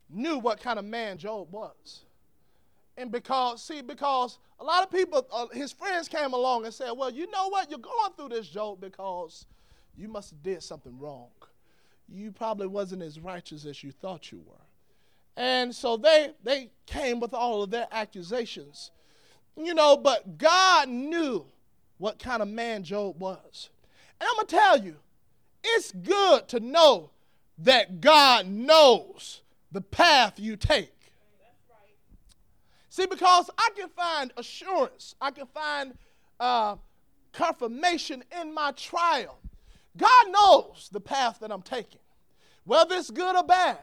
knew 0.09 0.37
what 0.37 0.59
kind 0.59 0.79
of 0.79 0.85
man 0.85 1.17
Job 1.17 1.51
was. 1.51 2.01
And 2.97 3.11
because, 3.11 3.63
see, 3.63 3.81
because 3.81 4.39
a 4.59 4.63
lot 4.63 4.83
of 4.83 4.91
people, 4.91 5.25
uh, 5.31 5.47
his 5.53 5.71
friends 5.71 6.07
came 6.09 6.33
along 6.33 6.65
and 6.65 6.73
said, 6.73 6.91
Well, 6.91 7.09
you 7.09 7.29
know 7.31 7.47
what? 7.47 7.69
You're 7.69 7.79
going 7.79 8.11
through 8.17 8.29
this, 8.29 8.47
Job, 8.47 8.81
because 8.81 9.45
you 9.95 10.09
must 10.09 10.31
have 10.31 10.43
did 10.43 10.61
something 10.61 10.97
wrong. 10.99 11.29
You 12.11 12.31
probably 12.31 12.67
wasn't 12.67 13.03
as 13.03 13.19
righteous 13.19 13.65
as 13.65 13.83
you 13.83 13.91
thought 13.91 14.31
you 14.31 14.41
were. 14.45 14.55
And 15.37 15.73
so 15.73 15.95
they 15.97 16.31
they 16.43 16.71
came 16.85 17.19
with 17.19 17.33
all 17.33 17.63
of 17.63 17.69
their 17.69 17.87
accusations. 17.91 18.91
You 19.55 19.73
know, 19.73 19.97
but 19.97 20.37
God 20.37 20.89
knew 20.89 21.45
what 21.97 22.17
kind 22.19 22.41
of 22.41 22.47
man 22.47 22.83
Job 22.83 23.19
was. 23.21 23.69
And 24.19 24.27
I'm 24.29 24.35
going 24.35 24.47
to 24.47 24.55
tell 24.55 24.83
you, 24.83 24.95
it's 25.63 25.91
good 25.91 26.47
to 26.49 26.59
know 26.59 27.11
that 27.59 28.01
God 28.01 28.47
knows 28.47 29.41
the 29.71 29.81
path 29.81 30.39
you 30.39 30.55
take. 30.55 30.93
See, 32.89 33.05
because 33.05 33.49
I 33.57 33.69
can 33.77 33.89
find 33.89 34.33
assurance, 34.35 35.15
I 35.21 35.31
can 35.31 35.45
find 35.47 35.93
uh, 36.39 36.75
confirmation 37.33 38.23
in 38.41 38.53
my 38.53 38.71
trial. 38.71 39.39
God 39.97 40.31
knows 40.31 40.89
the 40.91 41.01
path 41.01 41.39
that 41.41 41.51
I'm 41.51 41.61
taking, 41.61 42.01
whether 42.63 42.95
it's 42.95 43.11
good 43.11 43.35
or 43.35 43.43
bad. 43.43 43.79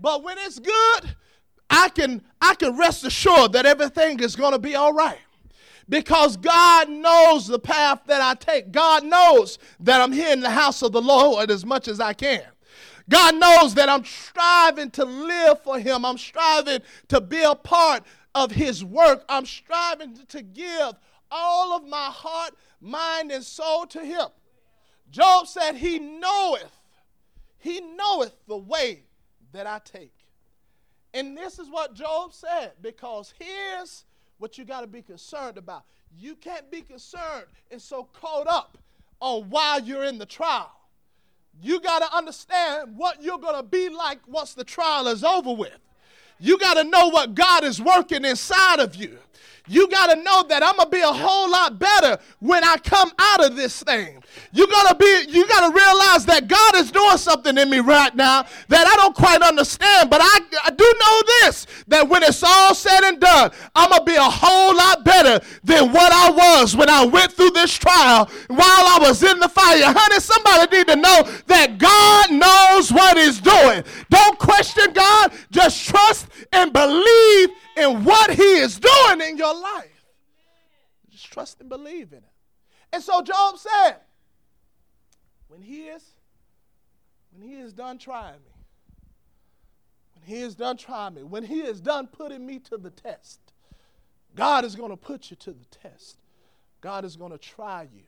But 0.00 0.22
when 0.22 0.36
it's 0.38 0.58
good, 0.58 1.16
I 1.70 1.88
can 1.88 2.22
I 2.40 2.54
can 2.54 2.76
rest 2.76 3.04
assured 3.04 3.52
that 3.52 3.66
everything 3.66 4.20
is 4.20 4.36
going 4.36 4.52
to 4.52 4.58
be 4.58 4.74
all 4.74 4.92
right. 4.92 5.18
Because 5.88 6.36
God 6.36 6.88
knows 6.88 7.46
the 7.46 7.58
path 7.58 8.02
that 8.06 8.20
I 8.20 8.34
take. 8.34 8.72
God 8.72 9.04
knows 9.04 9.58
that 9.80 10.00
I'm 10.00 10.12
here 10.12 10.32
in 10.32 10.40
the 10.40 10.50
house 10.50 10.80
of 10.82 10.92
the 10.92 11.02
Lord 11.02 11.50
as 11.50 11.66
much 11.66 11.88
as 11.88 12.00
I 12.00 12.12
can. 12.12 12.44
God 13.08 13.34
knows 13.34 13.74
that 13.74 13.88
I'm 13.88 14.04
striving 14.04 14.90
to 14.92 15.04
live 15.04 15.60
for 15.62 15.78
Him. 15.78 16.04
I'm 16.04 16.18
striving 16.18 16.80
to 17.08 17.20
be 17.20 17.42
a 17.42 17.54
part 17.54 18.04
of 18.34 18.52
His 18.52 18.84
work. 18.84 19.24
I'm 19.28 19.44
striving 19.44 20.18
to 20.28 20.42
give 20.42 20.94
all 21.30 21.76
of 21.76 21.86
my 21.86 22.06
heart, 22.06 22.54
mind, 22.80 23.32
and 23.32 23.44
soul 23.44 23.86
to 23.86 24.04
Him. 24.04 24.28
Job 25.12 25.46
said, 25.46 25.76
He 25.76 26.00
knoweth, 26.00 26.72
He 27.58 27.80
knoweth 27.80 28.34
the 28.48 28.56
way 28.56 29.04
that 29.52 29.66
I 29.66 29.80
take. 29.84 30.14
And 31.14 31.36
this 31.36 31.58
is 31.58 31.68
what 31.68 31.94
Job 31.94 32.32
said, 32.32 32.72
because 32.80 33.32
here's 33.38 34.04
what 34.38 34.56
you 34.56 34.64
got 34.64 34.80
to 34.80 34.86
be 34.86 35.02
concerned 35.02 35.58
about. 35.58 35.84
You 36.18 36.34
can't 36.34 36.70
be 36.70 36.80
concerned 36.80 37.46
and 37.70 37.80
so 37.80 38.08
caught 38.14 38.46
up 38.46 38.78
on 39.20 39.42
while 39.50 39.80
you're 39.80 40.04
in 40.04 40.18
the 40.18 40.26
trial. 40.26 40.72
You 41.60 41.80
got 41.80 41.98
to 42.00 42.16
understand 42.16 42.96
what 42.96 43.22
you're 43.22 43.38
going 43.38 43.56
to 43.56 43.62
be 43.62 43.90
like 43.90 44.26
once 44.26 44.54
the 44.54 44.64
trial 44.64 45.06
is 45.06 45.22
over 45.22 45.52
with. 45.52 45.78
You 46.42 46.58
got 46.58 46.74
to 46.74 46.82
know 46.82 47.08
what 47.08 47.36
God 47.36 47.62
is 47.62 47.80
working 47.80 48.24
inside 48.24 48.80
of 48.80 48.96
you. 48.96 49.16
You 49.68 49.88
got 49.88 50.12
to 50.12 50.20
know 50.20 50.42
that 50.48 50.60
I'm 50.60 50.74
going 50.74 50.86
to 50.86 50.90
be 50.90 51.00
a 51.00 51.12
whole 51.12 51.48
lot 51.48 51.78
better 51.78 52.18
when 52.40 52.64
I 52.64 52.78
come 52.78 53.12
out 53.16 53.44
of 53.44 53.54
this 53.54 53.80
thing. 53.84 54.20
You 54.52 54.66
got 54.66 54.88
to 54.88 54.94
be 54.96 55.30
you 55.30 55.46
got 55.46 55.68
to 55.68 55.72
realize 55.72 56.26
that 56.26 56.48
God 56.48 56.74
is 56.76 56.90
doing 56.90 57.16
something 57.16 57.56
in 57.56 57.70
me 57.70 57.78
right 57.78 58.12
now 58.16 58.44
that 58.68 58.86
I 58.88 58.96
don't 58.96 59.14
quite 59.14 59.40
understand, 59.40 60.10
but 60.10 60.20
I, 60.20 60.40
I 60.64 60.70
do 60.70 60.94
know 61.00 61.22
this 61.42 61.68
that 61.92 62.08
when 62.08 62.22
it's 62.22 62.42
all 62.42 62.74
said 62.74 63.02
and 63.04 63.20
done, 63.20 63.50
I'm 63.74 63.90
going 63.90 64.00
to 64.00 64.04
be 64.04 64.16
a 64.16 64.22
whole 64.22 64.76
lot 64.76 65.04
better 65.04 65.44
than 65.64 65.92
what 65.92 66.12
I 66.12 66.30
was 66.30 66.76
when 66.76 66.88
I 66.88 67.04
went 67.04 67.32
through 67.32 67.50
this 67.50 67.76
trial 67.76 68.30
while 68.48 68.60
I 68.60 68.98
was 69.00 69.22
in 69.22 69.38
the 69.38 69.48
fire. 69.48 69.82
Honey, 69.84 70.20
somebody 70.20 70.76
need 70.76 70.86
to 70.88 70.96
know 70.96 71.22
that 71.46 71.78
God 71.78 72.30
knows 72.30 72.92
what 72.92 73.16
he's 73.16 73.40
doing. 73.40 73.84
Don't 74.10 74.38
question 74.38 74.92
God, 74.92 75.32
just 75.50 75.86
trust 75.86 76.28
and 76.52 76.72
believe 76.72 77.50
in 77.76 78.04
what 78.04 78.30
He 78.30 78.42
is 78.42 78.78
doing 78.78 79.20
in 79.20 79.36
your 79.36 79.54
life. 79.54 80.06
Just 81.10 81.30
trust 81.30 81.60
and 81.60 81.68
believe 81.68 82.12
in 82.12 82.18
it. 82.18 82.24
And 82.92 83.02
so 83.02 83.22
Job 83.22 83.56
said, 83.58 83.96
when 85.48 85.62
he 85.62 85.84
is, 85.84 86.02
when 87.30 87.46
he 87.46 87.56
is 87.56 87.72
done 87.72 87.98
trying 87.98 88.34
me, 88.34 88.51
when 90.24 90.36
he 90.36 90.42
is 90.42 90.54
done 90.54 90.76
trying 90.76 91.14
me, 91.14 91.22
when 91.22 91.42
he 91.42 91.60
is 91.60 91.80
done 91.80 92.06
putting 92.06 92.44
me 92.46 92.58
to 92.60 92.76
the 92.76 92.90
test, 92.90 93.40
God 94.34 94.64
is 94.64 94.74
going 94.74 94.90
to 94.90 94.96
put 94.96 95.30
you 95.30 95.36
to 95.36 95.50
the 95.52 95.64
test. 95.66 96.18
God 96.80 97.04
is 97.04 97.16
going 97.16 97.32
to 97.32 97.38
try 97.38 97.82
you. 97.94 98.02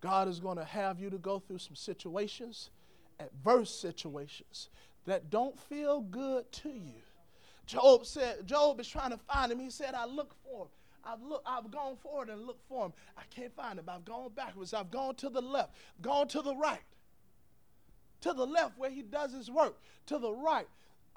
God 0.00 0.28
is 0.28 0.40
going 0.40 0.58
to 0.58 0.64
have 0.64 1.00
you 1.00 1.10
to 1.10 1.18
go 1.18 1.38
through 1.38 1.58
some 1.58 1.74
situations, 1.74 2.70
adverse 3.18 3.74
situations 3.74 4.68
that 5.06 5.30
don't 5.30 5.58
feel 5.58 6.00
good 6.00 6.50
to 6.52 6.68
you. 6.68 7.02
Job 7.66 8.06
said, 8.06 8.46
Job 8.46 8.80
is 8.80 8.88
trying 8.88 9.10
to 9.10 9.18
find 9.18 9.50
him. 9.50 9.58
He 9.58 9.70
said, 9.70 9.94
I 9.94 10.06
look 10.06 10.34
for 10.44 10.62
him. 10.62 10.68
I've 11.04 11.22
looked, 11.22 11.46
I've 11.46 11.70
gone 11.70 11.96
forward 11.96 12.28
and 12.28 12.46
looked 12.46 12.66
for 12.68 12.86
him. 12.86 12.92
I 13.16 13.22
can't 13.30 13.54
find 13.54 13.78
him. 13.78 13.86
I've 13.88 14.04
gone 14.04 14.30
backwards. 14.34 14.74
I've 14.74 14.90
gone 14.90 15.14
to 15.16 15.28
the 15.28 15.40
left, 15.40 15.74
gone 16.00 16.28
to 16.28 16.42
the 16.42 16.54
right. 16.54 16.80
To 18.22 18.32
the 18.32 18.46
left 18.46 18.78
where 18.78 18.90
he 18.90 19.02
does 19.02 19.32
his 19.32 19.50
work. 19.50 19.78
To 20.06 20.18
the 20.18 20.32
right. 20.32 20.66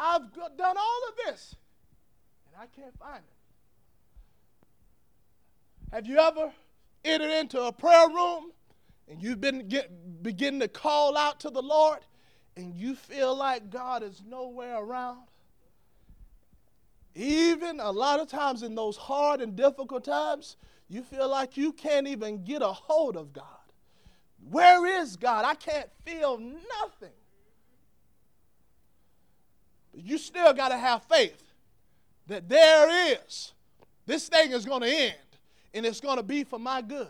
I've 0.03 0.33
done 0.33 0.77
all 0.77 1.01
of 1.09 1.15
this. 1.25 1.55
And 2.47 2.59
I 2.59 2.65
can't 2.75 2.97
find 2.97 3.17
him. 3.17 3.23
Have 5.91 6.07
you 6.07 6.17
ever 6.17 6.51
entered 7.05 7.29
into 7.29 7.61
a 7.61 7.71
prayer 7.71 8.07
room 8.07 8.51
and 9.07 9.21
you've 9.21 9.39
been 9.39 9.67
get, 9.67 10.23
beginning 10.23 10.61
to 10.61 10.67
call 10.67 11.15
out 11.15 11.39
to 11.41 11.51
the 11.51 11.61
Lord 11.61 11.99
and 12.57 12.73
you 12.73 12.95
feel 12.95 13.35
like 13.35 13.69
God 13.69 14.01
is 14.01 14.23
nowhere 14.27 14.77
around? 14.77 15.19
Even 17.13 17.79
a 17.79 17.91
lot 17.91 18.19
of 18.19 18.27
times 18.27 18.63
in 18.63 18.73
those 18.73 18.97
hard 18.97 19.39
and 19.39 19.55
difficult 19.55 20.03
times, 20.03 20.55
you 20.87 21.03
feel 21.03 21.29
like 21.29 21.57
you 21.57 21.73
can't 21.73 22.07
even 22.07 22.43
get 22.43 22.63
a 22.63 22.67
hold 22.67 23.17
of 23.17 23.33
God. 23.33 23.45
Where 24.49 24.87
is 25.01 25.15
God? 25.15 25.45
I 25.45 25.53
can't 25.53 25.89
feel 26.05 26.39
nothing. 26.39 27.13
But 29.93 30.03
you 30.03 30.17
still 30.17 30.53
got 30.53 30.69
to 30.69 30.77
have 30.77 31.03
faith 31.03 31.41
that 32.27 32.47
there 32.47 33.15
is. 33.15 33.53
This 34.05 34.29
thing 34.29 34.51
is 34.51 34.65
going 34.65 34.81
to 34.81 34.87
end, 34.87 35.15
and 35.73 35.85
it's 35.85 35.99
going 35.99 36.17
to 36.17 36.23
be 36.23 36.43
for 36.43 36.59
my 36.59 36.81
good. 36.81 37.07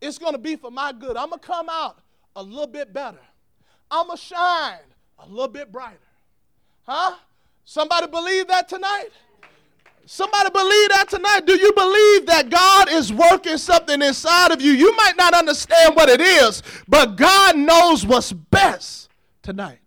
It's 0.00 0.18
going 0.18 0.32
to 0.32 0.38
be 0.38 0.56
for 0.56 0.70
my 0.70 0.92
good. 0.92 1.16
I'm 1.16 1.30
going 1.30 1.40
to 1.40 1.46
come 1.46 1.68
out 1.68 1.98
a 2.34 2.42
little 2.42 2.66
bit 2.66 2.92
better. 2.92 3.20
I'm 3.90 4.06
going 4.06 4.18
to 4.18 4.22
shine 4.22 4.78
a 5.18 5.26
little 5.28 5.48
bit 5.48 5.72
brighter. 5.72 5.98
Huh? 6.86 7.16
Somebody 7.64 8.06
believe 8.06 8.48
that 8.48 8.68
tonight? 8.68 9.08
Somebody 10.04 10.50
believe 10.50 10.88
that 10.90 11.08
tonight? 11.08 11.46
Do 11.46 11.58
you 11.58 11.72
believe 11.72 12.26
that 12.26 12.48
God 12.48 12.88
is 12.92 13.12
working 13.12 13.56
something 13.58 14.00
inside 14.02 14.52
of 14.52 14.60
you? 14.60 14.70
You 14.72 14.94
might 14.96 15.16
not 15.16 15.34
understand 15.34 15.96
what 15.96 16.08
it 16.08 16.20
is, 16.20 16.62
but 16.86 17.16
God 17.16 17.56
knows 17.56 18.06
what's 18.06 18.32
best 18.32 19.10
tonight. 19.42 19.80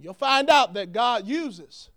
You'll 0.00 0.14
find 0.14 0.48
out 0.48 0.74
that 0.74 0.92
God 0.92 1.26
uses 1.26 1.90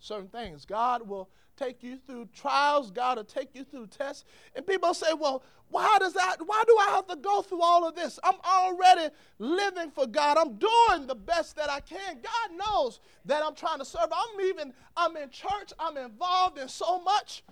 certain 0.00 0.28
things. 0.28 0.64
God 0.64 1.08
will 1.08 1.28
take 1.56 1.82
you 1.82 1.96
through 1.96 2.28
trials, 2.34 2.90
God 2.90 3.16
will 3.16 3.24
take 3.24 3.54
you 3.54 3.64
through 3.64 3.88
tests. 3.88 4.24
And 4.54 4.66
people 4.66 4.94
say, 4.94 5.12
well, 5.12 5.42
why 5.70 5.98
does 5.98 6.14
that, 6.14 6.36
why 6.46 6.62
do 6.66 6.76
I 6.78 6.90
have 6.90 7.06
to 7.08 7.16
go 7.16 7.42
through 7.42 7.62
all 7.62 7.86
of 7.86 7.94
this? 7.94 8.18
I'm 8.22 8.36
already 8.44 9.12
living 9.38 9.90
for 9.90 10.06
God. 10.06 10.38
I'm 10.38 10.54
doing 10.54 11.06
the 11.06 11.14
best 11.14 11.56
that 11.56 11.68
I 11.68 11.80
can. 11.80 12.20
God 12.22 12.56
knows 12.56 13.00
that 13.26 13.42
I'm 13.44 13.54
trying 13.54 13.78
to 13.78 13.84
serve. 13.84 14.08
I'm 14.12 14.40
even, 14.46 14.72
I'm 14.96 15.16
in 15.16 15.30
church, 15.30 15.72
I'm 15.78 15.96
involved 15.96 16.58
in 16.58 16.68
so 16.68 17.00
much. 17.00 17.42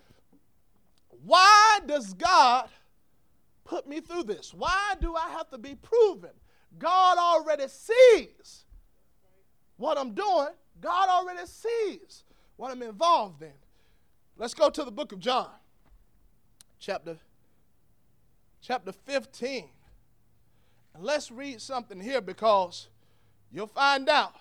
Why 1.24 1.80
does 1.86 2.14
God 2.14 2.68
put 3.64 3.88
me 3.88 4.00
through 4.00 4.24
this? 4.24 4.54
Why 4.54 4.94
do 5.00 5.14
I 5.16 5.28
have 5.30 5.50
to 5.50 5.58
be 5.58 5.74
proven? 5.74 6.30
God 6.78 7.18
already 7.18 7.66
sees 7.68 8.65
what 9.76 9.98
I'm 9.98 10.12
doing. 10.12 10.48
God 10.80 11.08
already 11.08 11.46
sees 11.46 12.24
what 12.56 12.70
I'm 12.70 12.82
involved 12.82 13.42
in. 13.42 13.52
Let's 14.36 14.54
go 14.54 14.68
to 14.68 14.84
the 14.84 14.90
book 14.90 15.12
of 15.12 15.20
John, 15.20 15.48
chapter, 16.78 17.16
chapter 18.60 18.92
15. 18.92 19.68
And 20.94 21.04
let's 21.04 21.30
read 21.30 21.60
something 21.60 22.00
here 22.00 22.20
because 22.20 22.88
you'll 23.50 23.66
find 23.66 24.08
out 24.08 24.34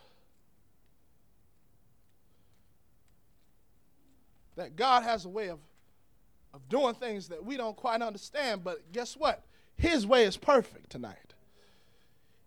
that 4.56 4.76
God 4.76 5.04
has 5.04 5.26
a 5.26 5.30
way 5.30 5.50
of, 5.50 5.60
of 6.54 6.68
doing 6.70 6.96
things 6.96 7.28
that 7.30 7.44
we 7.44 7.58
don't 7.58 7.76
quite 7.76 8.02
understand, 8.02 8.64
but 8.64 8.92
guess 8.92 9.16
what? 9.16 9.44
His 9.78 10.08
way 10.08 10.24
is 10.24 10.38
perfect 10.38 10.90
tonight. 10.90 11.34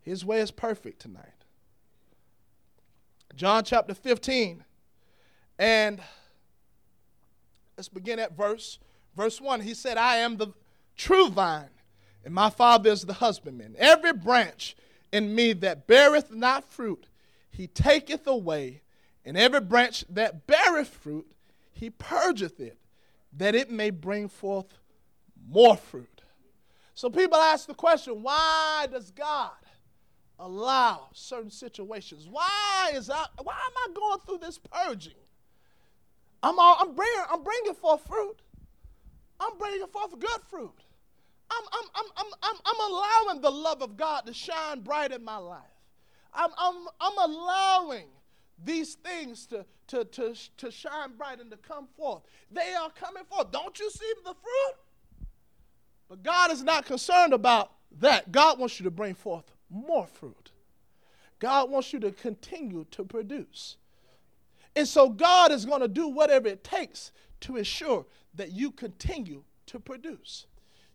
His 0.00 0.24
way 0.24 0.40
is 0.40 0.50
perfect 0.50 1.00
tonight. 1.00 1.37
John 3.38 3.64
chapter 3.64 3.94
15. 3.94 4.64
And 5.58 6.00
Let's 7.78 7.88
begin 7.88 8.18
at 8.18 8.36
verse 8.36 8.80
verse 9.16 9.40
1. 9.40 9.60
He 9.60 9.72
said, 9.72 9.96
I 9.96 10.16
am 10.16 10.36
the 10.36 10.48
true 10.96 11.28
vine, 11.28 11.70
and 12.24 12.34
my 12.34 12.50
father 12.50 12.90
is 12.90 13.02
the 13.02 13.12
husbandman. 13.12 13.76
Every 13.78 14.12
branch 14.12 14.74
in 15.12 15.32
me 15.32 15.52
that 15.52 15.86
beareth 15.86 16.32
not 16.32 16.64
fruit, 16.64 17.06
he 17.52 17.68
taketh 17.68 18.26
away, 18.26 18.82
and 19.24 19.38
every 19.38 19.60
branch 19.60 20.04
that 20.10 20.48
beareth 20.48 20.88
fruit, 20.88 21.30
he 21.70 21.88
purgeth 21.88 22.58
it, 22.58 22.78
that 23.36 23.54
it 23.54 23.70
may 23.70 23.90
bring 23.90 24.28
forth 24.28 24.76
more 25.48 25.76
fruit. 25.76 26.22
So 26.94 27.08
people 27.08 27.38
ask 27.38 27.68
the 27.68 27.74
question, 27.74 28.24
why 28.24 28.88
does 28.90 29.12
God 29.12 29.52
allow 30.38 31.08
certain 31.12 31.50
situations? 31.50 32.26
Why 32.30 32.92
is 32.94 33.10
I, 33.10 33.24
why 33.42 33.54
am 33.54 33.72
I 33.76 33.94
going 33.94 34.18
through 34.26 34.46
this 34.46 34.58
purging? 34.58 35.14
I'm, 36.42 36.58
all, 36.58 36.76
I'm, 36.80 36.94
bringing, 36.94 37.22
I'm 37.30 37.42
bringing 37.42 37.74
forth 37.74 38.06
fruit. 38.06 38.36
I'm 39.40 39.56
bringing 39.58 39.86
forth 39.88 40.18
good 40.18 40.40
fruit. 40.48 40.74
I'm, 41.50 41.64
I'm, 41.72 41.88
I'm, 41.94 42.04
I'm, 42.16 42.32
I'm, 42.42 42.56
I'm 42.64 42.90
allowing 42.90 43.40
the 43.40 43.50
love 43.50 43.82
of 43.82 43.96
God 43.96 44.26
to 44.26 44.34
shine 44.34 44.80
bright 44.80 45.12
in 45.12 45.24
my 45.24 45.38
life. 45.38 45.62
I'm, 46.34 46.50
I'm, 46.58 46.86
I'm 47.00 47.30
allowing 47.30 48.06
these 48.64 48.94
things 48.94 49.46
to, 49.46 49.64
to, 49.88 50.04
to, 50.04 50.34
to 50.58 50.70
shine 50.70 51.16
bright 51.16 51.40
and 51.40 51.50
to 51.50 51.56
come 51.56 51.88
forth. 51.96 52.22
They 52.50 52.74
are 52.74 52.90
coming 52.90 53.24
forth. 53.24 53.50
Don't 53.50 53.78
you 53.78 53.90
see 53.90 54.12
the 54.24 54.34
fruit? 54.34 54.74
But 56.08 56.22
God 56.22 56.50
is 56.50 56.62
not 56.62 56.86
concerned 56.86 57.32
about 57.32 57.72
that. 58.00 58.30
God 58.30 58.58
wants 58.58 58.78
you 58.78 58.84
to 58.84 58.90
bring 58.90 59.14
forth 59.14 59.44
more 59.70 60.06
fruit. 60.06 60.52
God 61.38 61.70
wants 61.70 61.92
you 61.92 62.00
to 62.00 62.10
continue 62.10 62.84
to 62.90 63.04
produce. 63.04 63.76
And 64.74 64.86
so 64.86 65.08
God 65.08 65.52
is 65.52 65.64
going 65.64 65.80
to 65.80 65.88
do 65.88 66.08
whatever 66.08 66.48
it 66.48 66.64
takes 66.64 67.12
to 67.40 67.56
ensure 67.56 68.06
that 68.34 68.52
you 68.52 68.70
continue 68.70 69.42
to 69.66 69.80
produce. 69.80 70.46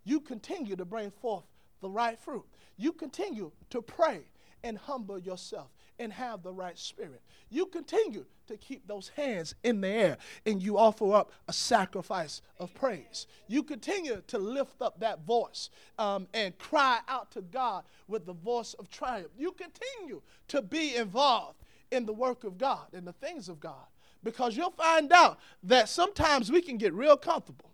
You 0.03 0.19
continue 0.19 0.75
to 0.75 0.85
bring 0.85 1.11
forth 1.11 1.45
the 1.81 1.89
right 1.89 2.19
fruit. 2.19 2.45
You 2.77 2.91
continue 2.91 3.51
to 3.69 3.81
pray 3.81 4.21
and 4.63 4.77
humble 4.77 5.19
yourself 5.19 5.69
and 6.03 6.13
have 6.13 6.43
the 6.43 6.51
right 6.51 6.77
spirit. 6.77 7.21
You 7.49 7.65
continue 7.65 8.25
to 8.47 8.57
keep 8.57 8.87
those 8.87 9.09
hands 9.09 9.55
in 9.63 9.81
the 9.81 9.87
air 9.87 10.17
and 10.45 10.61
you 10.61 10.77
offer 10.77 11.13
up 11.13 11.31
a 11.47 11.53
sacrifice 11.53 12.41
of 12.59 12.73
praise. 12.73 13.25
You 13.47 13.63
continue 13.63 14.21
to 14.27 14.37
lift 14.37 14.81
up 14.81 14.99
that 14.99 15.25
voice 15.25 15.69
um, 15.97 16.27
and 16.33 16.57
cry 16.57 16.99
out 17.07 17.31
to 17.31 17.41
God 17.41 17.85
with 18.07 18.25
the 18.25 18.33
voice 18.33 18.73
of 18.75 18.89
triumph. 18.89 19.31
You 19.37 19.53
continue 19.53 20.21
to 20.49 20.61
be 20.61 20.95
involved 20.95 21.63
in 21.91 22.05
the 22.05 22.13
work 22.13 22.43
of 22.43 22.57
God, 22.57 22.87
and 22.93 23.05
the 23.05 23.13
things 23.13 23.47
of 23.47 23.59
God, 23.59 23.85
because 24.23 24.57
you'll 24.57 24.71
find 24.71 25.11
out 25.13 25.39
that 25.61 25.87
sometimes 25.87 26.51
we 26.51 26.59
can 26.59 26.77
get 26.77 26.91
real 26.91 27.15
comfortable. 27.15 27.69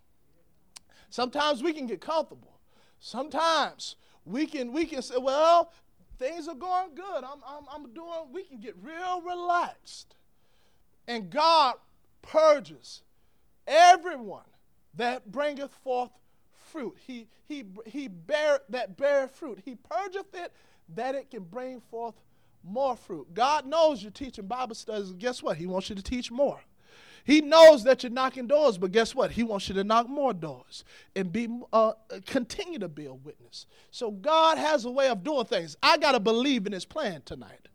Sometimes 1.10 1.64
we 1.64 1.72
can 1.72 1.88
get 1.88 2.02
comfortable. 2.02 2.60
Sometimes 3.00 3.96
we 4.26 4.46
can 4.46 4.74
we 4.74 4.86
can 4.86 5.02
say, 5.02 5.16
well, 5.18 5.72
things 6.20 6.48
are 6.48 6.56
going 6.56 6.94
good. 6.96 7.24
I'm, 7.24 7.42
I'm, 7.48 7.64
I'm 7.74 7.94
doing, 7.94 8.32
we 8.32 8.44
can 8.44 8.60
get 8.60 8.76
real 8.82 9.22
relaxed. 9.22 10.16
And 11.08 11.30
God 11.30 11.76
purges 12.22 13.02
everyone 13.66 14.44
that 14.96 15.32
bringeth 15.32 15.74
forth 15.84 16.12
fruit. 16.72 16.98
He, 17.08 17.28
he, 17.48 17.64
he 17.86 18.08
bear 18.08 18.60
that 18.70 18.98
bear 18.98 19.28
fruit. 19.28 19.60
He 19.64 19.76
purgeth 19.76 20.36
it 20.36 20.52
that 20.96 21.16
it 21.16 21.32
can 21.32 21.44
bring 21.44 21.82
forth 21.82 22.16
more 22.64 22.96
fruit. 22.96 23.34
God 23.34 23.66
knows 23.66 24.04
you're 24.04 24.12
teaching 24.12 24.46
Bible 24.46 24.76
studies, 24.76 25.14
guess 25.14 25.42
what? 25.42 25.58
He 25.58 25.66
wants 25.66 25.90
you 25.90 25.96
to 25.96 26.04
teach 26.04 26.30
more. 26.30 26.60
He 27.24 27.42
knows 27.42 27.84
that 27.84 28.04
you're 28.04 28.12
knocking 28.12 28.48
doors, 28.48 28.78
but 28.78 28.92
guess 28.92 29.14
what? 29.14 29.32
He 29.32 29.44
wants 29.44 29.68
you 29.70 29.76
to 29.76 29.84
knock 29.84 30.08
more 30.10 30.34
doors 30.34 30.84
and 31.16 31.32
be 31.32 31.48
uh, 31.74 31.94
continue 32.26 32.80
to 32.80 32.88
be 32.88 33.06
a 33.06 33.14
witness. 33.14 33.66
So 33.92 34.12
God 34.12 34.58
has 34.58 34.86
a 34.86 34.92
way 34.92 35.10
of 35.10 35.24
doing 35.24 35.46
things. 35.46 35.78
I 35.84 35.98
got 35.98 36.14
to 36.14 36.20
believe 36.20 36.66
in 36.66 36.74
His 36.74 36.86
plan 36.86 37.22
tonight. 37.26 37.68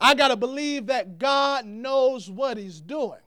I 0.00 0.14
got 0.14 0.28
to 0.28 0.36
believe 0.36 0.86
that 0.86 1.18
God 1.18 1.66
knows 1.66 2.30
what 2.30 2.56
He's 2.56 2.80
doing. 2.80 3.20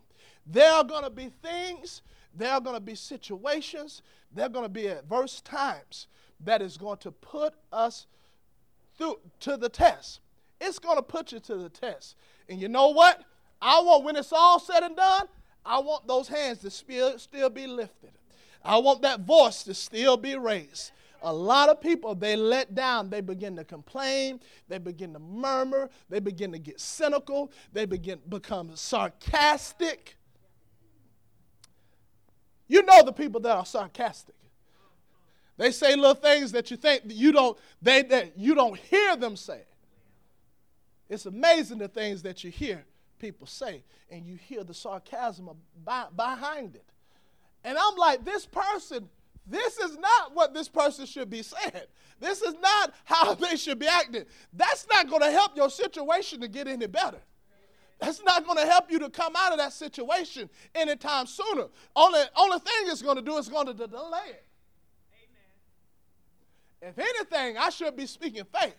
There 0.45 0.71
are 0.71 0.83
going 0.83 1.03
to 1.03 1.09
be 1.09 1.31
things, 1.41 2.01
there 2.33 2.51
are 2.51 2.61
going 2.61 2.75
to 2.75 2.81
be 2.81 2.95
situations, 2.95 4.01
there 4.31 4.45
are 4.45 4.49
going 4.49 4.65
to 4.65 4.69
be 4.69 4.87
adverse 4.87 5.41
times 5.41 6.07
that 6.43 6.61
is 6.61 6.77
going 6.77 6.97
to 6.97 7.11
put 7.11 7.53
us 7.71 8.07
through 8.97 9.19
to 9.41 9.57
the 9.57 9.69
test. 9.69 10.19
It's 10.61 10.79
going 10.79 10.97
to 10.97 11.01
put 11.01 11.31
you 11.31 11.39
to 11.39 11.55
the 11.55 11.69
test. 11.69 12.15
And 12.49 12.61
you 12.61 12.67
know 12.67 12.89
what? 12.89 13.23
I 13.61 13.79
want 13.81 14.03
when 14.03 14.15
it's 14.15 14.33
all 14.33 14.59
said 14.59 14.83
and 14.83 14.95
done, 14.95 15.27
I 15.65 15.79
want 15.79 16.07
those 16.07 16.27
hands 16.27 16.59
to 16.59 16.69
still, 16.69 17.49
be 17.49 17.65
lifted. 17.65 18.11
I 18.63 18.77
want 18.77 19.01
that 19.01 19.21
voice 19.21 19.63
to 19.63 19.73
still 19.73 20.15
be 20.15 20.35
raised. 20.37 20.91
A 21.23 21.33
lot 21.33 21.69
of 21.69 21.81
people, 21.81 22.13
they 22.13 22.35
let 22.35 22.75
down, 22.75 23.09
they 23.09 23.21
begin 23.21 23.55
to 23.55 23.63
complain, 23.63 24.39
they 24.67 24.77
begin 24.77 25.13
to 25.13 25.19
murmur, 25.19 25.89
they 26.07 26.19
begin 26.19 26.51
to 26.51 26.59
get 26.59 26.79
cynical, 26.79 27.51
they 27.73 27.85
begin 27.85 28.19
become 28.29 28.75
sarcastic. 28.75 30.17
You 32.67 32.83
know 32.83 33.03
the 33.03 33.11
people 33.11 33.41
that 33.41 33.55
are 33.55 33.65
sarcastic. 33.65 34.35
They 35.57 35.71
say 35.71 35.95
little 35.95 36.13
things 36.13 36.51
that 36.51 36.69
you 36.69 36.77
think 36.77 37.03
you 37.05 37.31
don't 37.31 37.57
they 37.81 38.03
that 38.03 38.37
you 38.37 38.53
don't 38.53 38.77
hear 38.77 39.15
them 39.15 39.35
say. 39.35 39.61
It's 41.09 41.25
amazing 41.25 41.77
the 41.77 41.87
things 41.87 42.21
that 42.23 42.43
you 42.43 42.51
hear 42.51 42.83
people 43.25 43.47
say, 43.47 43.83
and 44.11 44.27
you 44.27 44.35
hear 44.35 44.63
the 44.63 44.73
sarcasm 44.73 45.49
behind 45.83 46.75
it. 46.75 46.85
And 47.63 47.75
I'm 47.75 47.95
like, 47.95 48.23
this 48.23 48.45
person, 48.45 49.09
this 49.47 49.79
is 49.79 49.97
not 49.97 50.35
what 50.35 50.53
this 50.53 50.69
person 50.69 51.07
should 51.07 51.27
be 51.27 51.41
saying. 51.41 51.85
This 52.19 52.43
is 52.43 52.53
not 52.61 52.93
how 53.03 53.33
they 53.33 53.55
should 53.55 53.79
be 53.79 53.87
acting. 53.87 54.25
That's 54.53 54.85
not 54.91 55.09
going 55.09 55.23
to 55.23 55.31
help 55.31 55.57
your 55.57 55.71
situation 55.71 56.39
to 56.41 56.47
get 56.47 56.67
any 56.67 56.85
better. 56.85 57.17
That's 57.99 58.21
not 58.23 58.45
going 58.45 58.59
to 58.59 58.65
help 58.65 58.91
you 58.91 58.99
to 58.99 59.09
come 59.09 59.33
out 59.35 59.53
of 59.53 59.57
that 59.57 59.73
situation 59.73 60.47
anytime 60.75 61.25
sooner. 61.25 61.65
Only, 61.95 62.21
only 62.35 62.59
thing 62.59 62.73
it's 62.83 63.01
going 63.01 63.15
to 63.15 63.23
do 63.23 63.37
is 63.37 63.49
going 63.49 63.65
to 63.65 63.73
delay 63.73 64.19
it. 64.27 64.45
Amen. 66.83 66.93
If 66.93 66.99
anything, 66.99 67.57
I 67.57 67.71
should 67.71 67.95
be 67.95 68.05
speaking 68.05 68.43
faith. 68.53 68.75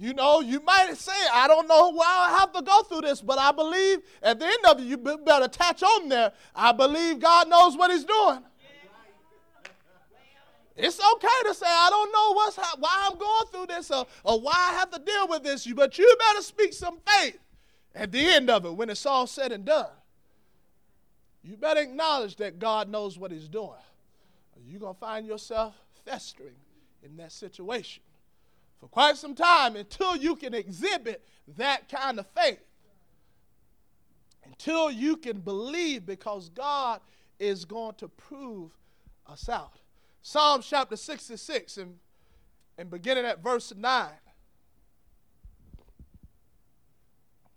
You 0.00 0.14
know, 0.14 0.40
you 0.40 0.60
might 0.60 0.96
say, 0.96 1.12
I 1.32 1.48
don't 1.48 1.66
know 1.66 1.90
why 1.90 2.06
I 2.06 2.38
have 2.38 2.52
to 2.52 2.62
go 2.62 2.82
through 2.82 3.00
this, 3.00 3.20
but 3.20 3.36
I 3.36 3.50
believe 3.50 3.98
at 4.22 4.38
the 4.38 4.46
end 4.46 4.64
of 4.64 4.78
it, 4.78 4.84
you 4.84 4.96
better 4.96 5.46
attach 5.46 5.82
on 5.82 6.08
there. 6.08 6.32
I 6.54 6.70
believe 6.70 7.18
God 7.18 7.48
knows 7.48 7.76
what 7.76 7.90
He's 7.90 8.04
doing. 8.04 8.38
It's 10.76 11.00
okay 11.14 11.48
to 11.48 11.54
say, 11.54 11.66
I 11.66 11.90
don't 11.90 12.12
know 12.12 12.32
what's 12.34 12.56
why 12.78 13.08
I'm 13.10 13.18
going 13.18 13.46
through 13.50 13.74
this 13.74 13.90
or, 13.90 14.06
or 14.22 14.40
why 14.40 14.54
I 14.54 14.74
have 14.74 14.90
to 14.92 15.00
deal 15.00 15.26
with 15.26 15.42
this, 15.42 15.66
but 15.66 15.98
you 15.98 16.16
better 16.16 16.42
speak 16.42 16.72
some 16.72 16.98
faith 17.04 17.40
at 17.92 18.12
the 18.12 18.20
end 18.20 18.48
of 18.48 18.64
it 18.66 18.76
when 18.76 18.88
it's 18.88 19.04
all 19.04 19.26
said 19.26 19.50
and 19.50 19.64
done. 19.64 19.90
You 21.42 21.56
better 21.56 21.80
acknowledge 21.80 22.36
that 22.36 22.60
God 22.60 22.88
knows 22.88 23.18
what 23.18 23.32
He's 23.32 23.48
doing. 23.48 23.72
You're 24.64 24.78
going 24.78 24.94
to 24.94 25.00
find 25.00 25.26
yourself 25.26 25.74
festering 26.04 26.54
in 27.02 27.16
that 27.16 27.32
situation 27.32 28.02
for 28.80 28.88
quite 28.88 29.16
some 29.16 29.34
time 29.34 29.76
until 29.76 30.16
you 30.16 30.36
can 30.36 30.54
exhibit 30.54 31.24
that 31.56 31.88
kind 31.88 32.18
of 32.18 32.26
faith. 32.36 32.60
Until 34.44 34.90
you 34.90 35.16
can 35.16 35.40
believe 35.40 36.06
because 36.06 36.48
God 36.48 37.00
is 37.38 37.64
going 37.64 37.94
to 37.96 38.08
prove 38.08 38.72
us 39.26 39.48
out. 39.48 39.80
Psalm 40.22 40.62
chapter 40.62 40.96
66 40.96 41.78
and, 41.78 41.96
and 42.76 42.90
beginning 42.90 43.24
at 43.24 43.42
verse 43.42 43.72
9. 43.76 44.08